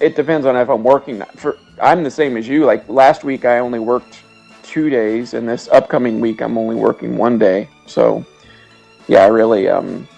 [0.00, 1.22] it depends on if I'm working.
[1.36, 2.64] For I'm the same as you.
[2.64, 4.22] Like last week, I only worked
[4.62, 7.68] two days, and this upcoming week, I'm only working one day.
[7.90, 8.24] So
[9.08, 10.08] yeah, I really um,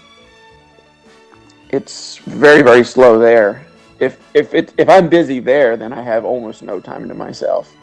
[1.70, 3.66] it's very very slow there.
[3.98, 7.74] If if it if I'm busy there, then I have almost no time to myself.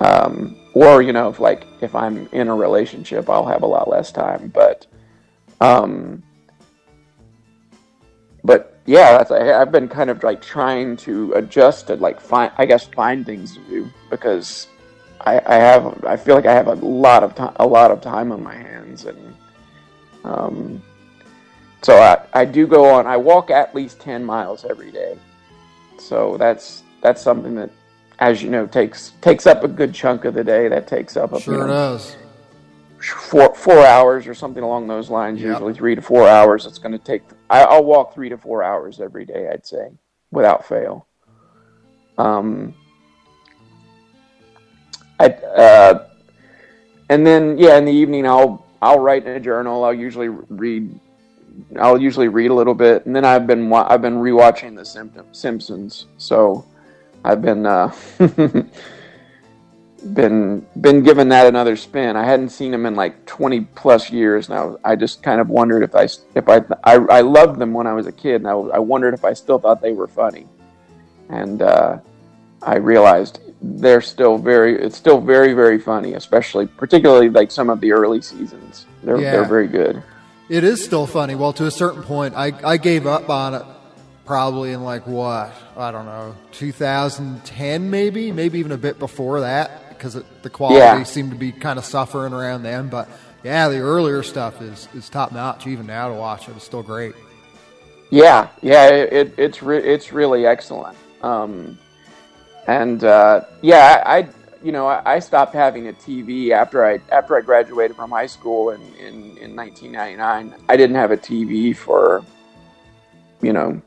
[0.00, 3.88] Um, or you know, if like if I'm in a relationship, I'll have a lot
[3.88, 4.52] less time.
[4.54, 4.86] But
[5.60, 6.22] um,
[8.44, 12.52] but yeah, that's I, I've been kind of like trying to adjust to like find
[12.58, 14.68] I guess find things to do because
[15.26, 18.00] I, I have I feel like I have a lot of time a lot of
[18.00, 19.36] time on my hands and
[20.24, 20.82] um,
[21.82, 25.18] so I, I do go on I walk at least ten miles every day
[25.98, 27.70] so that's that's something that
[28.18, 31.32] as you know takes takes up a good chunk of the day that takes up
[31.32, 32.16] a Sure you know, does.
[33.00, 35.40] four four hours or something along those lines.
[35.40, 35.48] Yep.
[35.48, 36.66] Usually three to four hours.
[36.66, 37.22] It's going to take.
[37.50, 39.48] I, I'll walk three to four hours every day.
[39.52, 39.90] I'd say
[40.30, 41.06] without fail.
[42.18, 42.74] Um,
[45.18, 46.06] I uh,
[47.08, 49.84] and then yeah, in the evening I'll I'll write in a journal.
[49.84, 50.98] I'll usually read.
[51.78, 55.26] I'll usually read a little bit, and then I've been I've been rewatching the Simp-
[55.32, 56.06] Simpsons.
[56.18, 56.66] So
[57.24, 57.94] I've been uh,
[60.14, 62.16] been been given that another spin.
[62.16, 64.78] I hadn't seen them in like twenty plus years now.
[64.82, 67.92] I just kind of wondered if I if I I, I loved them when I
[67.92, 70.46] was a kid, and I, I wondered if I still thought they were funny.
[71.28, 71.98] And uh,
[72.62, 77.80] I realized they're still very it's still very very funny, especially particularly like some of
[77.80, 78.86] the early seasons.
[79.02, 79.32] They're Yeah.
[79.32, 80.02] they're very good.
[80.48, 81.34] It is still funny.
[81.34, 83.62] Well, to a certain point, I, I gave up on it
[84.26, 85.52] probably in like what?
[85.76, 91.02] I don't know, 2010 maybe, maybe even a bit before that because the quality Yeah.
[91.04, 92.88] seemed to be kind of suffering around then.
[92.88, 93.08] But
[93.44, 95.66] yeah, the earlier stuff is, is top notch.
[95.66, 97.14] Even now to watch it, it's still great.
[98.10, 100.96] Yeah, yeah, it, it, it's re- it's really excellent.
[101.22, 101.78] Um,
[102.66, 104.28] and uh, yeah, I, I
[104.62, 108.70] you know I, stopped having a TV after I after I graduated from high school
[108.70, 110.54] in, in, in 1999.
[110.68, 112.24] I didn't have a TV for
[113.40, 113.82] you know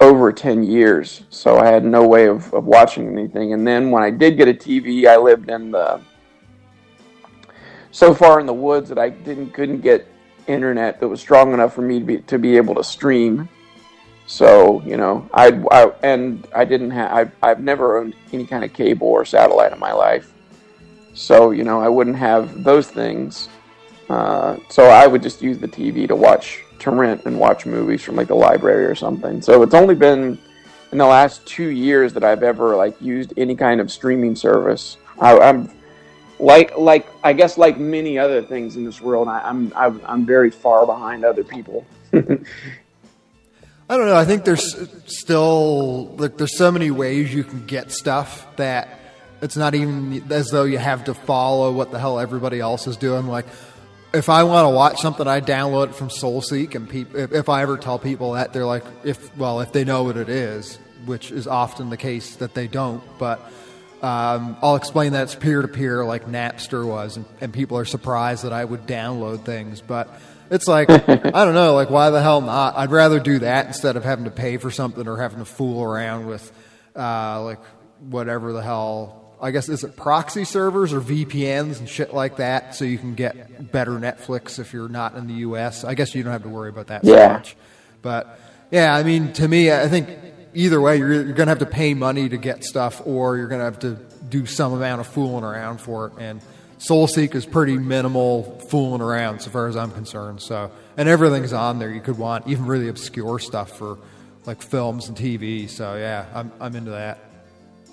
[0.00, 3.52] over 10 years, so I had no way of, of watching anything.
[3.52, 6.00] And then when I did get a TV, I lived in the
[7.90, 10.06] so far in the woods that I didn't couldn't get
[10.46, 13.48] internet that was strong enough for me to be to be able to stream.
[14.28, 18.62] So you know, I, I and I didn't have I've, I've never owned any kind
[18.62, 20.32] of cable or satellite in my life.
[21.14, 23.48] So you know, I wouldn't have those things.
[24.10, 28.02] Uh, so I would just use the TV to watch to rent and watch movies
[28.04, 29.40] from like the library or something.
[29.40, 30.38] So it's only been
[30.92, 34.98] in the last two years that I've ever like used any kind of streaming service.
[35.18, 35.70] I, I'm
[36.38, 40.26] like like I guess like many other things in this world, I, I'm I'm I'm
[40.26, 41.86] very far behind other people.
[43.90, 44.16] I don't know.
[44.16, 49.00] I think there's still like there's so many ways you can get stuff that
[49.40, 52.98] it's not even as though you have to follow what the hell everybody else is
[52.98, 53.26] doing.
[53.26, 53.46] Like
[54.12, 57.62] if I want to watch something, I download it from SoulSeek, and if, if I
[57.62, 61.30] ever tell people that, they're like, if well, if they know what it is, which
[61.30, 63.40] is often the case that they don't, but.
[64.00, 67.84] Um, I'll explain that it's peer to peer like Napster was, and, and people are
[67.84, 69.80] surprised that I would download things.
[69.80, 70.08] But
[70.50, 72.76] it's like, I don't know, like, why the hell not?
[72.76, 75.82] I'd rather do that instead of having to pay for something or having to fool
[75.82, 76.50] around with,
[76.96, 77.60] uh, like,
[78.00, 79.36] whatever the hell.
[79.40, 83.14] I guess, is it proxy servers or VPNs and shit like that so you can
[83.14, 85.84] get better Netflix if you're not in the U.S.?
[85.84, 87.56] I guess you don't have to worry about that so much.
[88.02, 88.38] But
[88.70, 90.08] yeah, I mean, to me, I think
[90.54, 93.46] either way, you're, you're going to have to pay money to get stuff, or you're
[93.46, 93.94] going to have to
[94.28, 96.12] do some amount of fooling around for it.
[96.18, 96.40] And
[96.78, 100.40] SoulSeek is pretty minimal fooling around, so far as I'm concerned.
[100.40, 103.98] So, and everything's on there you could want, even really obscure stuff for
[104.46, 105.68] like films and TV.
[105.68, 107.18] So yeah, I'm I'm into that.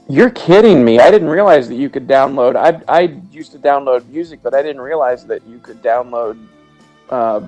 [0.07, 0.99] You're kidding me!
[0.99, 2.55] I didn't realize that you could download.
[2.55, 6.37] I I used to download music, but I didn't realize that you could download
[7.09, 7.41] uh,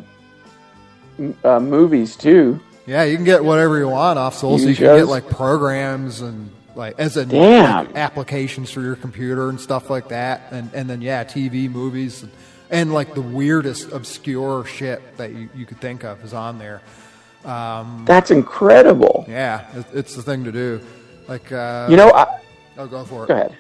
[1.19, 2.59] m- uh, movies too.
[2.87, 4.59] Yeah, you can get whatever you want off SoulSeek.
[4.59, 9.49] TV You can get like programs and like as a like, applications for your computer
[9.49, 12.31] and stuff like that, and and then yeah, TV, movies, and,
[12.69, 16.81] and like the weirdest obscure shit that you, you could think of is on there.
[17.43, 19.25] Um, That's incredible.
[19.27, 20.81] yeah, it, it's the thing to do.
[21.27, 22.39] Like uh, You know, I,
[22.77, 23.27] oh, go for it.
[23.27, 23.55] Go ahead.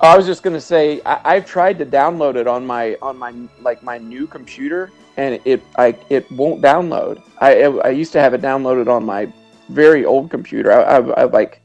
[0.00, 3.32] I was just gonna say I, I've tried to download it on my on my
[3.60, 7.22] like my new computer, and it I it won't download.
[7.40, 9.32] I I used to have it downloaded on my
[9.68, 10.72] very old computer.
[10.72, 11.60] I, I've, I've like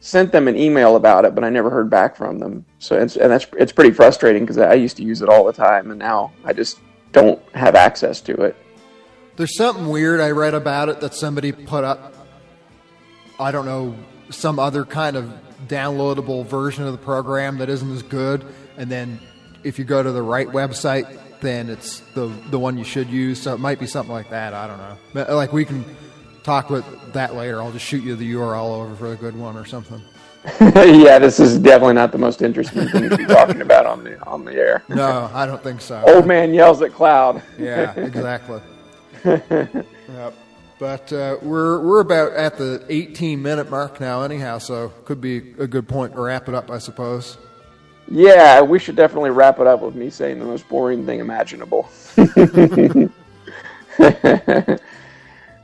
[0.00, 2.64] sent them an email about it, but I never heard back from them.
[2.78, 5.52] So it's and that's it's pretty frustrating because I used to use it all the
[5.52, 6.78] time, and now I just
[7.12, 8.56] don't have access to it.
[9.36, 12.14] There's something weird I read about it that somebody put up.
[13.38, 13.96] I don't know
[14.30, 15.32] some other kind of
[15.66, 18.44] downloadable version of the program that isn't as good,
[18.76, 19.20] and then
[19.64, 23.40] if you go to the right website, then it's the the one you should use.
[23.40, 24.54] So it might be something like that.
[24.54, 24.96] I don't know.
[25.12, 25.84] But like we can
[26.42, 27.62] talk with that later.
[27.62, 30.02] I'll just shoot you the URL over for a good one or something.
[30.60, 34.22] yeah, this is definitely not the most interesting thing to be talking about on the
[34.24, 34.84] on the air.
[34.88, 36.02] No, I don't think so.
[36.06, 37.42] Old man yells at cloud.
[37.58, 38.60] Yeah, exactly.
[39.24, 40.34] yep.
[40.78, 44.58] But uh, we're we're about at the 18 minute mark now, anyhow.
[44.58, 47.36] So could be a good point to wrap it up, I suppose.
[48.10, 51.90] Yeah, we should definitely wrap it up with me saying the most boring thing imaginable.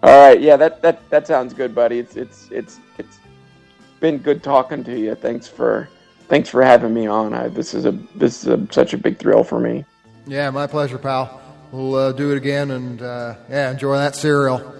[0.05, 1.99] All right, yeah, that, that that sounds good, buddy.
[1.99, 3.19] It's it's it's it's
[4.01, 5.15] been good talking to you.
[5.15, 5.89] Thanks for
[6.29, 7.33] thanks for having me on.
[7.33, 9.87] I, this is a this is a, such a big thrill for me.
[10.27, 11.41] Yeah, my pleasure, pal.
[11.73, 14.75] We'll uh, do it again, and uh, yeah, enjoy that cereal.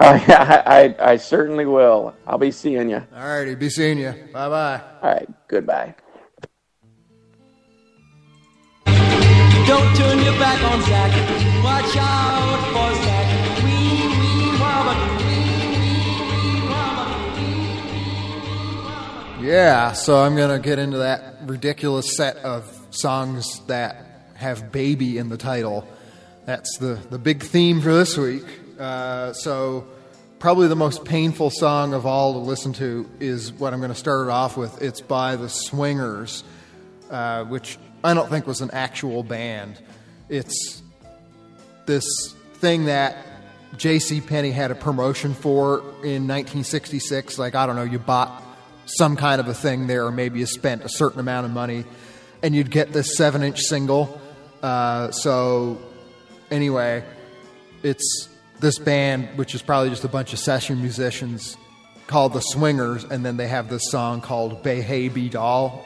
[0.00, 2.12] Uh, yeah, I, I I certainly will.
[2.26, 3.06] I'll be seeing you.
[3.14, 4.14] All righty, be seeing you.
[4.32, 4.82] Bye bye.
[5.00, 5.94] All right, goodbye.
[8.84, 11.62] Don't turn your back on Zach.
[11.62, 13.47] Watch out for Zach.
[19.48, 24.04] Yeah, so I'm going to get into that ridiculous set of songs that
[24.34, 25.88] have baby in the title.
[26.44, 28.44] That's the, the big theme for this week.
[28.78, 29.88] Uh, so,
[30.38, 33.98] probably the most painful song of all to listen to is what I'm going to
[33.98, 34.82] start it off with.
[34.82, 36.44] It's by the Swingers,
[37.08, 39.80] uh, which I don't think was an actual band.
[40.28, 40.82] It's
[41.86, 42.04] this
[42.56, 43.16] thing that
[43.78, 44.20] J.C.
[44.20, 47.38] Penney had a promotion for in 1966.
[47.38, 48.44] Like I don't know, you bought
[48.96, 51.84] some kind of a thing there, or maybe you spent a certain amount of money,
[52.42, 54.20] and you'd get this seven-inch single.
[54.62, 55.80] Uh, so
[56.50, 57.04] anyway,
[57.82, 58.28] it's
[58.60, 61.56] this band, which is probably just a bunch of session musicians,
[62.06, 65.84] called the Swingers, and then they have this song called "Bay Hey Be Doll,"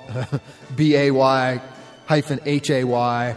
[0.76, 1.60] B A Y
[2.06, 3.36] hyphen H A Y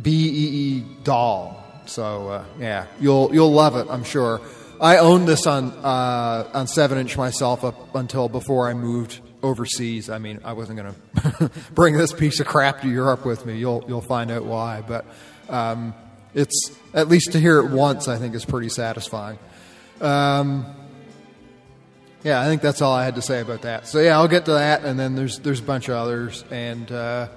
[0.00, 1.62] B E E Doll.
[1.86, 4.40] So uh, yeah, you'll you'll love it, I'm sure.
[4.80, 10.10] I owned this on uh, on seven inch myself up until before I moved overseas.
[10.10, 10.94] I mean, I wasn't going
[11.38, 13.58] to bring this piece of crap to Europe with me.
[13.58, 15.06] You'll you'll find out why, but
[15.48, 15.94] um,
[16.34, 18.08] it's at least to hear it once.
[18.08, 19.38] I think is pretty satisfying.
[20.00, 20.66] Um,
[22.22, 23.86] yeah, I think that's all I had to say about that.
[23.86, 26.90] So yeah, I'll get to that, and then there's there's a bunch of others, and
[26.92, 27.28] uh,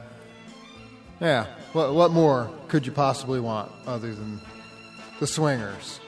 [1.22, 4.42] yeah, what what more could you possibly want other than
[5.20, 6.00] the swingers?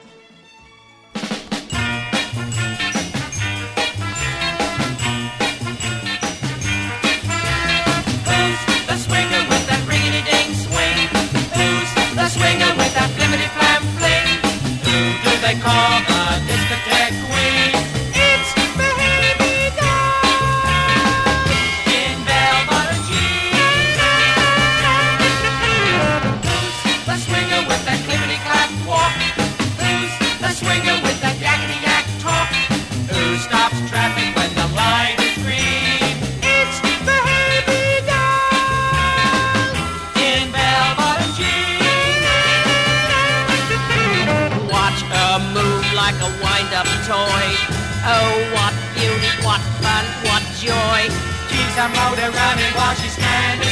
[15.52, 16.11] They call
[51.74, 53.71] Her motor running while she's standing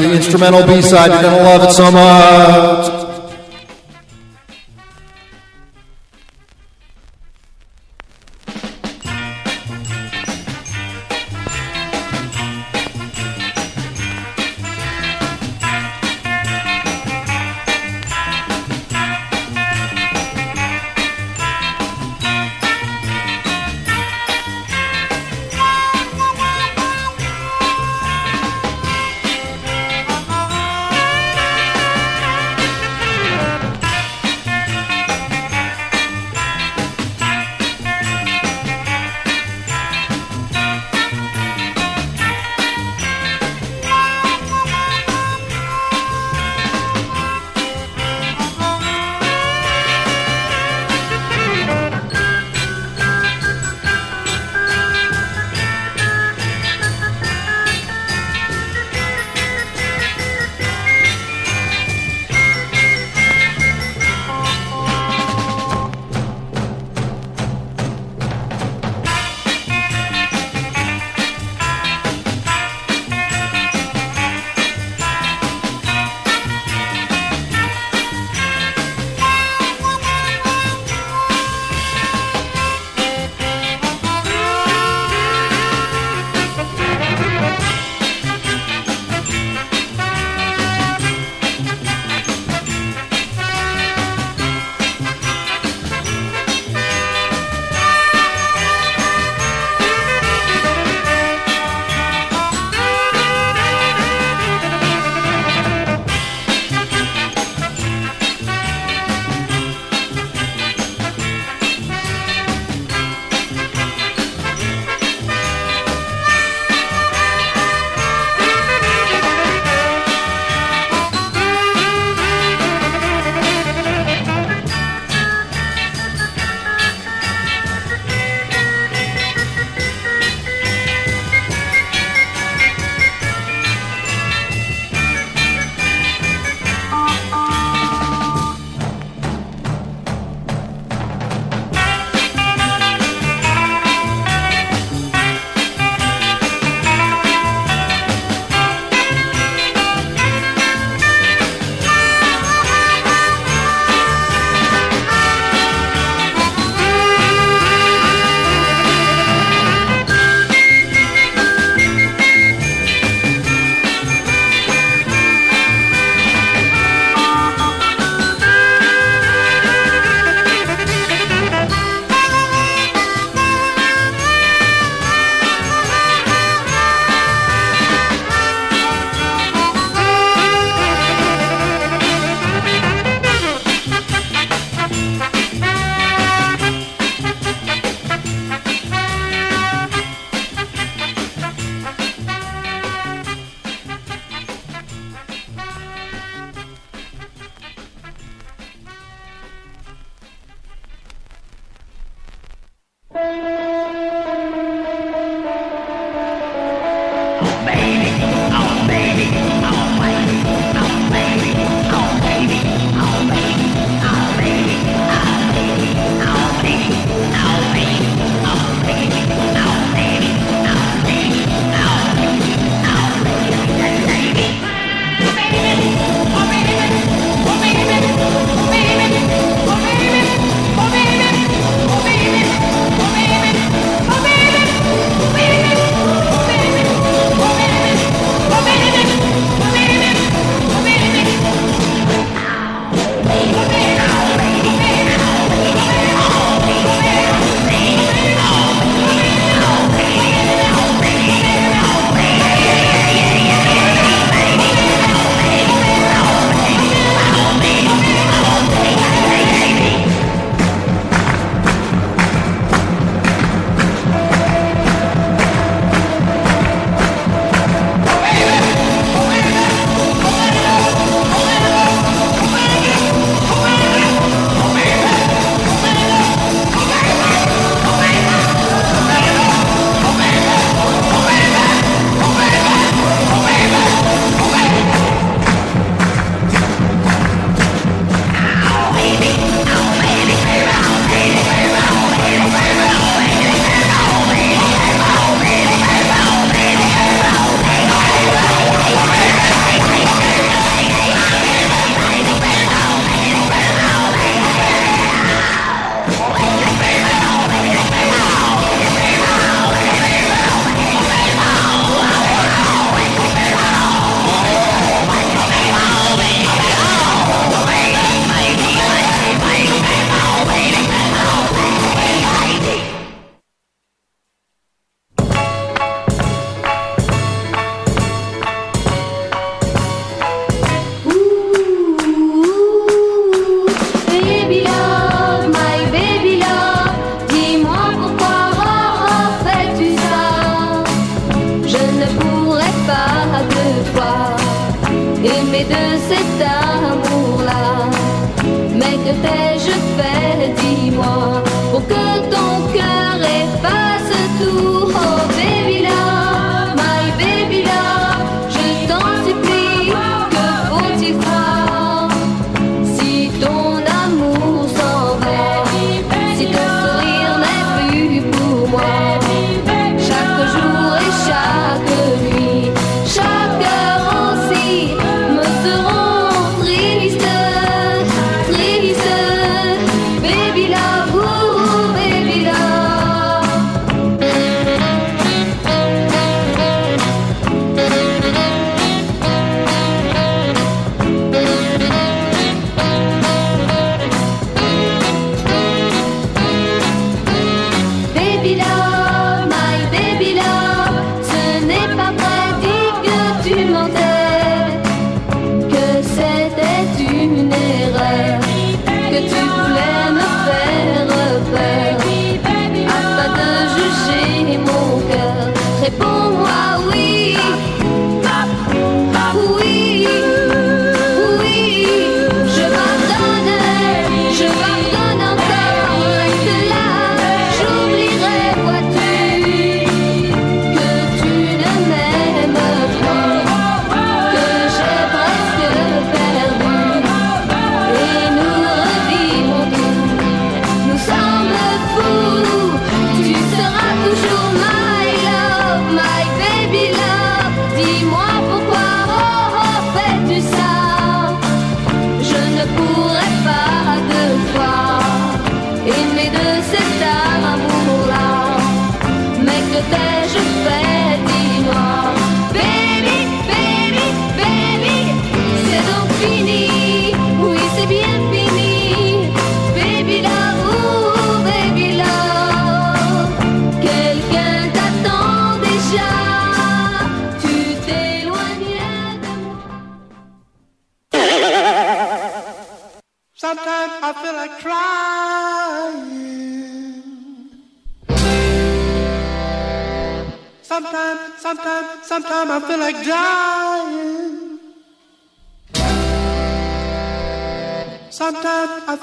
[0.00, 1.10] the instrumental B side.
[1.10, 2.99] You're gonna love it so much.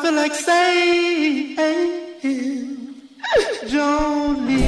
[0.02, 1.56] Feel like saying,
[3.72, 4.67] Don't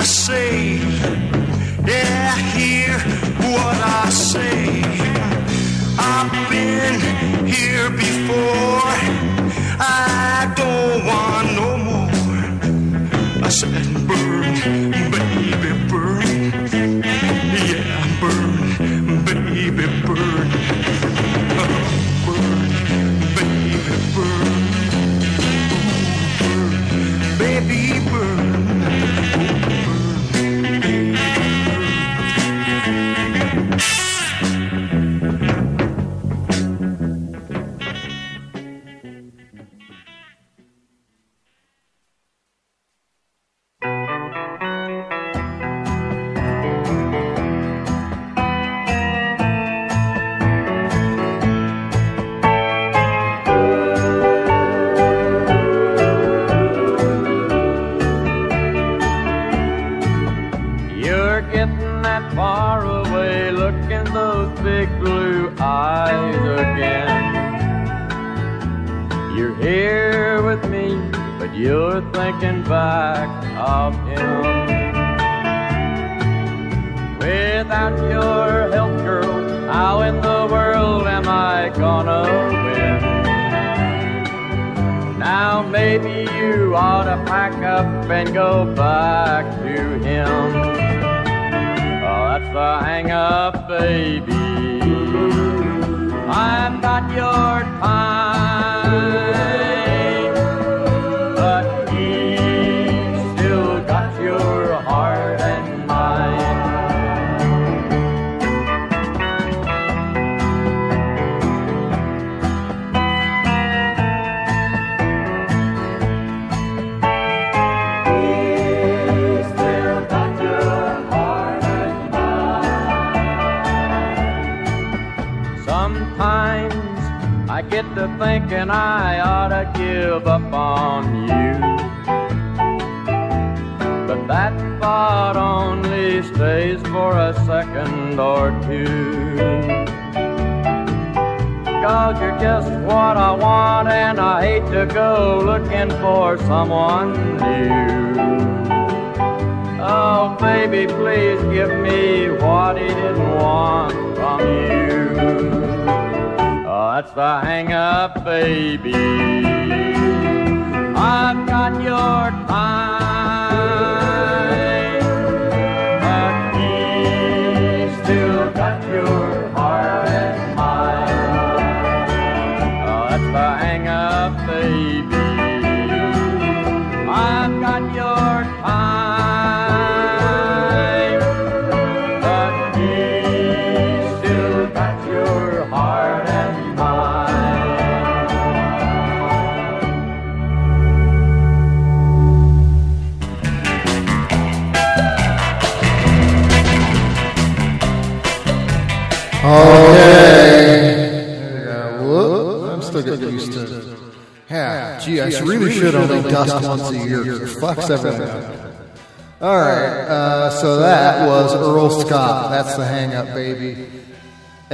[0.00, 0.76] I say.
[1.86, 2.98] Yeah, hear
[3.52, 4.82] what I say.
[5.98, 8.79] I've been here before.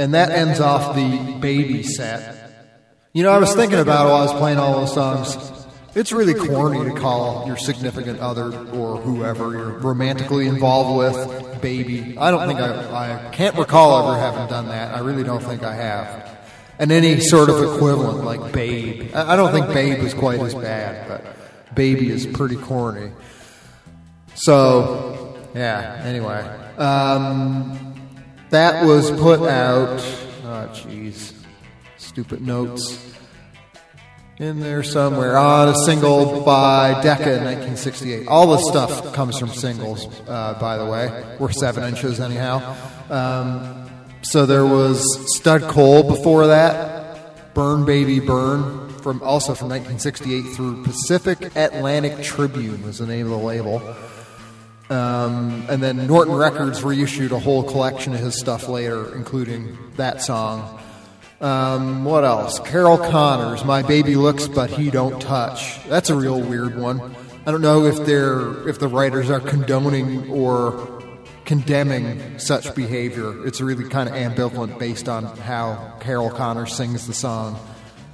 [0.07, 2.53] And that ends off the baby set.
[3.11, 5.35] You know, I was thinking about while I was playing all those songs.
[5.95, 12.17] It's really corny to call your significant other or whoever you're romantically involved with baby.
[12.17, 14.95] I don't think I, I can't recall ever having done that.
[14.95, 16.37] I really don't think I have.
[16.79, 19.11] And any sort of equivalent like babe.
[19.13, 23.11] I I don't think babe is quite as bad, but baby is pretty corny.
[24.35, 26.47] So, yeah, anyway.
[26.77, 27.96] Um,
[28.49, 29.99] that was put out.
[30.43, 31.33] Oh, jeez.
[31.97, 33.03] Stupid notes.
[34.39, 35.37] In there somewhere.
[35.37, 38.27] On a single by Decca in 1968.
[38.27, 41.37] All this stuff comes from singles, uh, by the way.
[41.39, 42.75] We're seven inches, anyhow.
[43.09, 43.89] Um,
[44.21, 45.03] so there was
[45.37, 47.53] Stud Cole before that.
[47.53, 48.85] Burn Baby Burn.
[48.97, 53.79] From, also from 1968 through Pacific Atlantic Tribune was the name of the label.
[54.89, 60.21] Um, and then Norton Records reissued a whole collection of his stuff later, including that
[60.21, 60.79] song.
[61.41, 62.59] Um, what else?
[62.59, 67.15] Carol Connors, "My Baby Looks But He Don't Touch." That's a real weird one.
[67.45, 71.01] I don't know if they're if the writers are condoning or
[71.45, 73.45] condemning such behavior.
[73.45, 77.59] It's really kind of ambivalent based on how Carol Connors sings the song.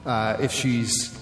[0.06, 1.18] Uh, if she's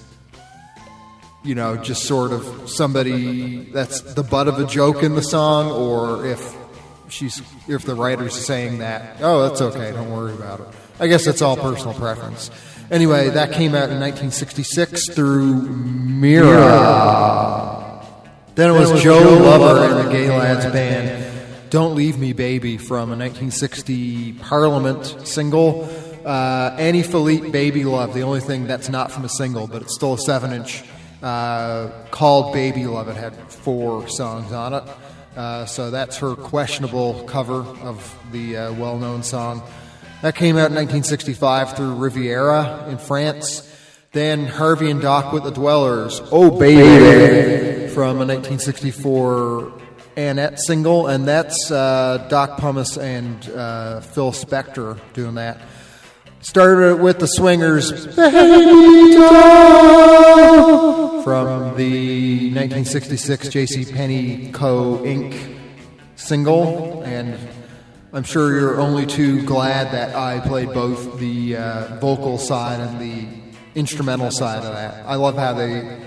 [1.43, 5.71] you know, just sort of somebody that's the butt of a joke in the song,
[5.71, 6.55] or if
[7.09, 10.67] she's if the writer's saying that, oh, that's okay, don't worry about it.
[10.99, 12.51] I guess it's all personal preference.
[12.91, 16.91] Anyway, that came out in 1966 through Mira.
[18.55, 21.69] Then it was Joe Lover and the Gay Lads Band.
[21.69, 25.89] Don't Leave Me Baby from a 1960 Parliament single.
[26.25, 29.95] Uh, Annie Philippe Baby Love, the only thing that's not from a single, but it's
[29.95, 30.83] still a 7 inch,
[31.21, 33.07] uh, called Baby Love.
[33.07, 34.83] It had four songs on it.
[35.35, 39.63] Uh, so that's her questionable cover of the uh, well known song.
[40.21, 43.67] That came out in 1965 through Riviera in France.
[44.11, 49.81] Then Harvey and Doc with the Dwellers, Oh Baby, from a 1964
[50.17, 55.61] Annette single, and that's uh, Doc Pomus and uh, Phil Spector doing that.
[56.41, 63.93] Started with the Swingers, Baby Doll, from the 1966 J.C.
[63.93, 64.97] Penney Co.
[65.03, 65.59] Inc.
[66.15, 67.37] single, and
[68.11, 72.99] I'm sure you're only too glad that I played both the uh, vocal side and
[72.99, 73.27] the
[73.75, 75.05] instrumental side of that.
[75.05, 76.01] I love how they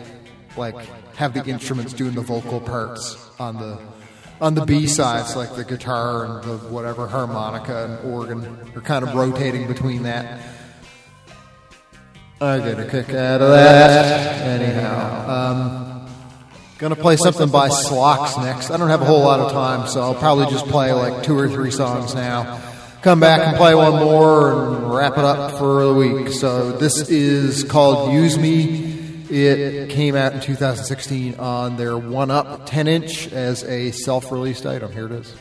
[0.56, 0.77] like
[1.15, 3.78] have the instruments doing the vocal parts on the
[4.44, 8.58] on the B sides, like the guitar and the whatever harmonica and organ.
[8.72, 10.42] They're kind of rotating between that.
[12.42, 14.60] I get a kick out of that.
[14.60, 16.08] Anyhow, um,
[16.76, 18.70] gonna play something by Slocks next.
[18.70, 21.38] I don't have a whole lot of time, so I'll probably just play like two
[21.38, 22.60] or three songs now.
[23.00, 26.28] Come back and play one more and wrap it up for the week.
[26.28, 28.84] So this is called "Use Me."
[29.35, 34.65] It came out in 2016 on their One Up 10 inch as a self released
[34.65, 34.93] item.
[34.93, 35.35] Here it is.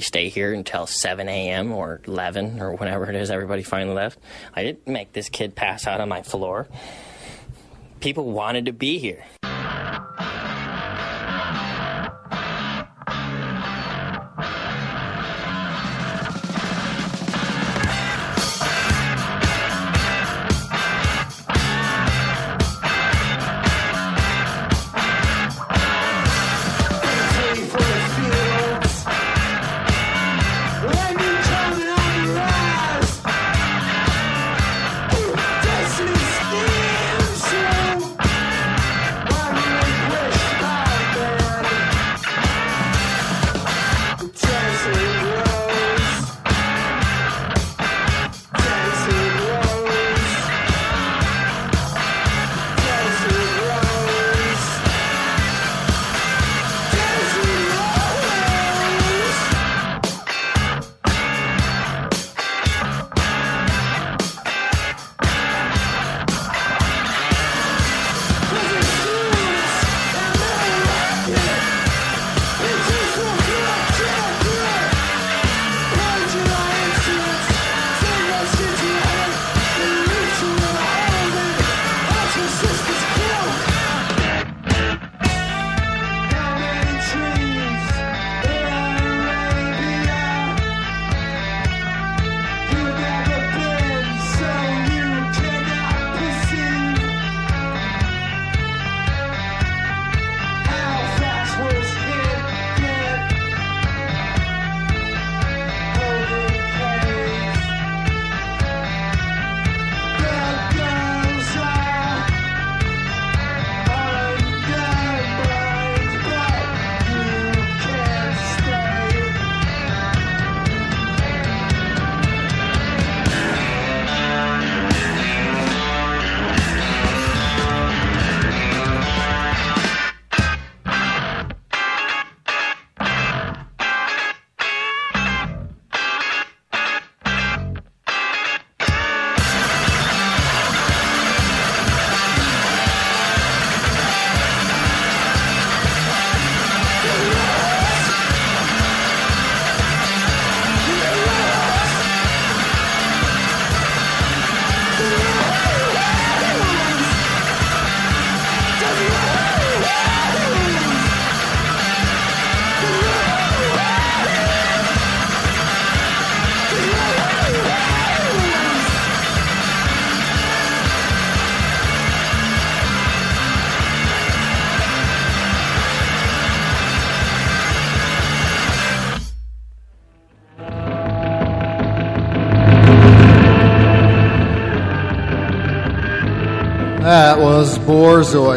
[0.00, 1.72] Stay here until 7 a.m.
[1.72, 4.18] or 11 or whenever it is everybody finally left.
[4.54, 6.68] I didn't make this kid pass out on my floor.
[8.00, 9.24] People wanted to be here.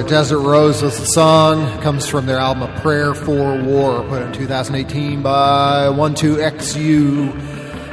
[0.08, 1.82] Desert Rose was the song.
[1.82, 7.34] Comes from their album A Prayer for War, put in 2018 by 12XU.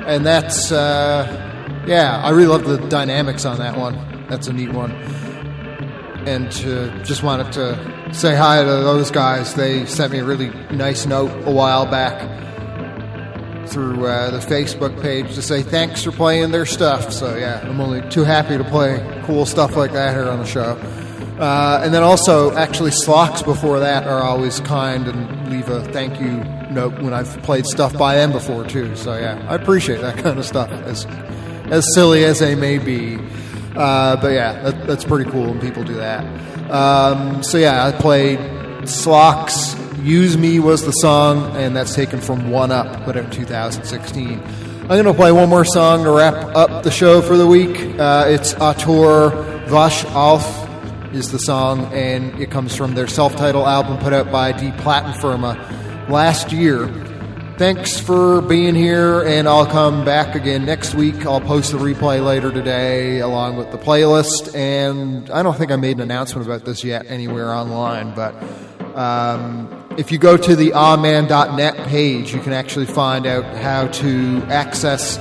[0.07, 4.27] And that's, uh, yeah, I really love the dynamics on that one.
[4.29, 4.93] That's a neat one.
[6.27, 9.55] And uh, just wanted to say hi to those guys.
[9.55, 12.21] They sent me a really nice note a while back
[13.69, 17.13] through uh, the Facebook page to say thanks for playing their stuff.
[17.13, 20.47] So yeah, I'm only too happy to play cool stuff like that here on the
[20.47, 20.77] show.
[21.41, 26.21] Uh, and then also, actually, Slocks before that are always kind and leave a thank
[26.21, 28.95] you note when I've played stuff by them before too.
[28.95, 31.07] So yeah, I appreciate that kind of stuff, as
[31.71, 33.19] as silly as they may be.
[33.75, 36.25] Uh, but yeah, that, that's pretty cool when people do that.
[36.71, 38.39] Um, so yeah, I played
[38.87, 39.77] Slocks.
[40.03, 44.43] Use Me was the song, and that's taken from One Up, out in 2016.
[44.83, 47.79] I'm going to play one more song to wrap up the show for the week.
[47.99, 49.31] Uh, it's Autor
[49.69, 50.70] Vash Alf
[51.13, 56.09] is the song, and it comes from their self-titled album put out by Die Plattenfirma
[56.09, 56.87] last year.
[57.59, 61.27] Thanks for being here, and I'll come back again next week.
[61.27, 65.77] I'll post the replay later today along with the playlist, and I don't think I
[65.77, 68.35] made an announcement about this yet anywhere online, but
[68.97, 69.69] um,
[69.99, 75.19] if you go to the ahman.net page, you can actually find out how to access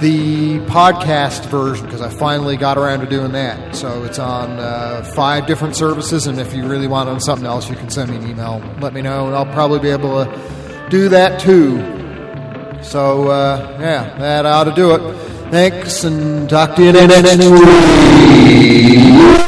[0.00, 3.74] the podcast version because I finally got around to doing that.
[3.74, 7.68] So it's on uh, five different services, and if you really want on something else,
[7.68, 8.62] you can send me an email.
[8.80, 11.78] Let me know, and I'll probably be able to do that too.
[12.82, 15.16] So uh, yeah, that ought to do it.
[15.50, 17.44] Thanks, and talk to you next
[19.38, 19.47] week.